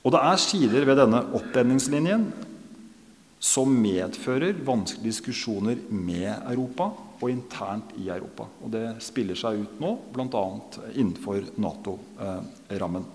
Og 0.00 0.14
det 0.14 0.22
er 0.24 0.40
sider 0.40 0.86
ved 0.88 0.98
denne 0.98 1.20
oppdemningslinjen 1.36 2.30
som 3.40 3.72
medfører 3.72 4.58
vanskelige 4.66 5.12
diskusjoner 5.12 5.78
med 5.92 6.30
Europa 6.50 6.90
og 7.20 7.30
internt 7.32 7.94
i 8.00 8.08
Europa. 8.12 8.46
Og 8.64 8.72
det 8.72 8.84
spiller 9.04 9.38
seg 9.38 9.62
ut 9.62 9.80
nå, 9.82 9.94
bl.a. 10.12 10.44
innenfor 10.94 11.48
Nato-rammen. 11.60 13.08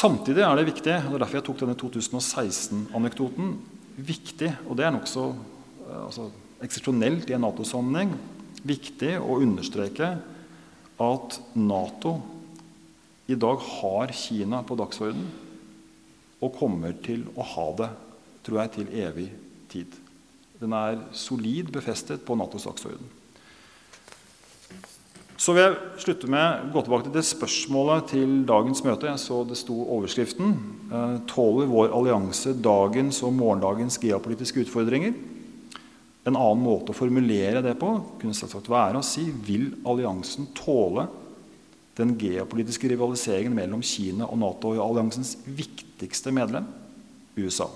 Samtidig 0.00 0.40
er 0.40 0.56
det 0.56 0.68
viktig, 0.70 0.94
og 0.96 1.10
det 1.10 1.16
er 1.18 1.22
derfor 1.24 1.36
jeg 1.36 1.44
tok 1.44 1.58
denne 1.60 1.76
2016-anekdoten, 1.76 3.50
viktig, 4.00 4.48
og 4.64 4.78
det 4.78 4.86
er 4.86 4.94
nokså 4.94 5.24
eh, 5.28 6.04
altså, 6.06 6.30
eksepsjonelt 6.64 7.28
i 7.28 7.36
en 7.36 7.44
Nato-sammenheng, 7.44 8.14
viktig 8.64 9.18
å 9.20 9.36
understreke 9.44 10.14
at 11.00 11.36
Nato 11.56 12.14
i 13.28 13.36
dag 13.36 13.60
har 13.60 14.12
Kina 14.16 14.62
på 14.64 14.76
dagsorden 14.80 15.28
og 16.40 16.56
kommer 16.56 16.96
til 17.04 17.26
å 17.36 17.44
ha 17.52 17.68
det, 17.82 17.90
tror 18.46 18.62
jeg, 18.62 18.72
til 18.78 18.92
evig 19.04 19.28
tid. 19.72 20.00
Den 20.60 20.76
er 20.76 21.02
solid 21.16 21.68
befestet 21.76 22.24
på 22.24 22.36
Natos 22.40 22.64
dagsorden. 22.68 23.19
Så 25.40 25.54
vil 25.56 25.62
jeg 25.64 26.00
slutte 26.02 26.28
med 26.28 26.66
å 26.66 26.72
gå 26.74 26.82
tilbake 26.84 27.06
til 27.06 27.14
det 27.14 27.24
spørsmålet 27.24 28.10
til 28.12 28.32
dagens 28.48 28.82
møte. 28.84 29.08
Jeg 29.08 29.22
så 29.22 29.38
det 29.48 29.56
sto 29.56 29.72
overskriften. 29.86 30.52
Eh, 30.92 31.14
tåler 31.30 31.70
vår 31.70 31.94
allianse 31.96 32.52
dagens 32.60 33.22
og 33.24 33.32
morgendagens 33.38 33.96
geopolitiske 34.02 34.66
utfordringer? 34.66 35.14
En 36.28 36.36
annen 36.36 36.60
måte 36.60 36.92
å 36.92 36.98
formulere 36.98 37.64
det 37.64 37.72
på 37.80 37.94
kunne 38.20 38.36
selvsagt 38.36 38.68
være 38.68 39.00
å 39.00 39.06
si 39.06 39.30
vil 39.32 39.70
alliansen 39.88 40.50
tåle 40.58 41.06
den 41.96 42.12
geopolitiske 42.20 42.92
rivaliseringen 42.92 43.56
mellom 43.56 43.80
Kina 43.80 44.28
og 44.28 44.42
Nato 44.42 44.74
og 44.74 44.84
alliansens 44.90 45.38
viktigste 45.48 46.36
medlem, 46.36 46.68
USA. 47.40 47.70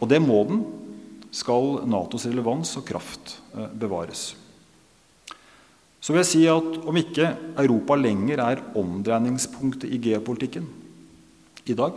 Og 0.00 0.08
det 0.08 0.24
må 0.24 0.40
den, 0.48 0.64
skal 1.32 1.82
Natos 1.88 2.24
relevans 2.28 2.78
og 2.80 2.88
kraft 2.88 3.42
eh, 3.52 3.68
bevares 3.76 4.30
så 6.02 6.10
vil 6.10 6.22
jeg 6.24 6.30
si 6.32 6.42
at 6.50 6.80
om 6.82 6.96
ikke 6.98 7.28
Europa 7.62 7.94
lenger 7.94 8.42
er 8.42 8.62
omdreiningspunktet 8.78 9.86
i 9.86 10.00
geopolitikken, 10.02 10.66
i 11.62 11.76
dag, 11.78 11.94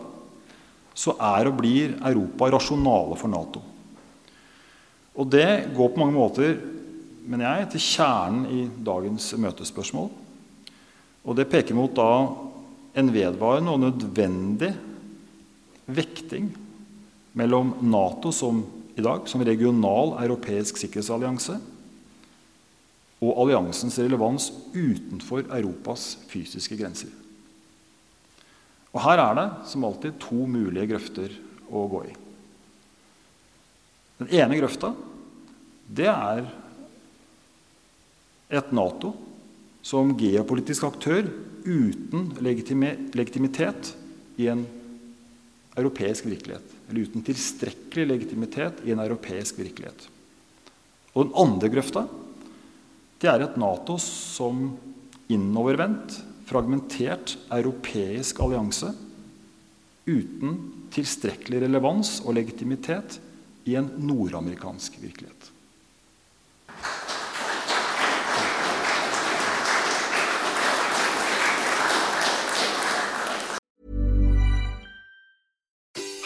så 0.95 1.15
er 1.17 1.49
og 1.49 1.57
blir 1.57 1.95
Europa 2.05 2.51
rasjonale 2.53 3.17
for 3.17 3.33
Nato. 3.33 3.63
Og 5.17 5.29
det 5.31 5.73
går 5.73 5.89
på 5.91 6.01
mange 6.03 6.13
måter 6.15 6.53
mener 7.25 7.47
jeg, 7.49 7.69
til 7.73 7.83
kjernen 7.83 8.45
i 8.53 8.63
dagens 8.85 9.31
møtespørsmål. 9.41 10.09
Og 11.25 11.37
det 11.37 11.49
peker 11.49 11.77
mot 11.77 11.93
da 11.97 12.09
en 12.95 13.11
vedvarende 13.11 13.73
og 13.73 13.81
nødvendig 13.81 14.71
vekting 15.85 16.51
mellom 17.35 17.73
Nato 17.89 18.31
som 18.33 18.61
i 18.95 19.03
dag 19.03 19.25
som 19.27 19.43
regional 19.43 20.13
europeisk 20.23 20.77
sikkerhetsallianse 20.79 21.57
og 23.23 23.37
alliansens 23.45 23.97
relevans 24.01 24.49
utenfor 24.75 25.45
Europas 25.55 26.15
fysiske 26.29 26.77
grenser. 26.79 27.11
Og 28.95 29.01
Her 29.03 29.19
er 29.19 29.35
det 29.39 29.47
som 29.71 29.83
alltid 29.87 30.19
to 30.23 30.45
mulige 30.47 30.87
grøfter 30.93 31.33
å 31.67 31.87
gå 31.91 32.05
i. 32.07 32.13
Den 34.21 34.31
ene 34.39 34.59
grøfta 34.61 34.93
det 35.85 36.07
er 36.07 36.45
et 38.55 38.71
Nato 38.75 39.11
som 39.85 40.15
geopolitisk 40.17 40.87
aktør 40.87 41.27
uten 41.65 42.29
legitimitet 42.45 43.91
i 44.39 44.47
en 44.49 44.63
europeisk 45.75 46.27
virkelighet. 46.29 46.65
Eller 46.87 47.09
uten 47.09 47.25
tilstrekkelig 47.25 48.07
legitimitet 48.07 48.79
i 48.85 48.93
en 48.95 49.03
europeisk 49.03 49.59
virkelighet. 49.59 50.07
Og 51.15 51.27
den 51.27 51.35
andre 51.41 51.71
grøfta 51.73 52.05
det 53.25 53.31
er 53.33 53.41
et 53.41 53.55
Nato 53.57 53.95
som 54.01 54.75
innovervendt, 55.33 56.19
fragmentert 56.45 57.31
europeisk 57.49 58.37
allianse 58.45 58.91
uten 60.05 60.59
tilstrekkelig 60.93 61.63
relevans 61.63 62.19
og 62.21 62.35
legitimitet 62.37 63.17
i 63.65 63.73
en 63.79 63.89
nordamerikansk 63.97 64.99
virkelighet. 65.01 65.49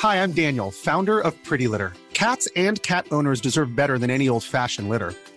Hi, 0.04 0.16
I'm 0.24 0.34
Daniel, 0.34 0.72
founder 0.72 1.22
of 1.22 1.34
Pretty 1.46 1.68
Litter. 1.68 1.94
Cats 2.14 2.50
and 2.58 2.82
cat 2.84 3.06
owners 3.12 3.40
deserve 3.40 3.74
better 3.74 3.98
than 3.98 4.10
any 4.10 4.28
old 4.28 4.44
fashioned 4.44 4.90
litter. 4.90 5.14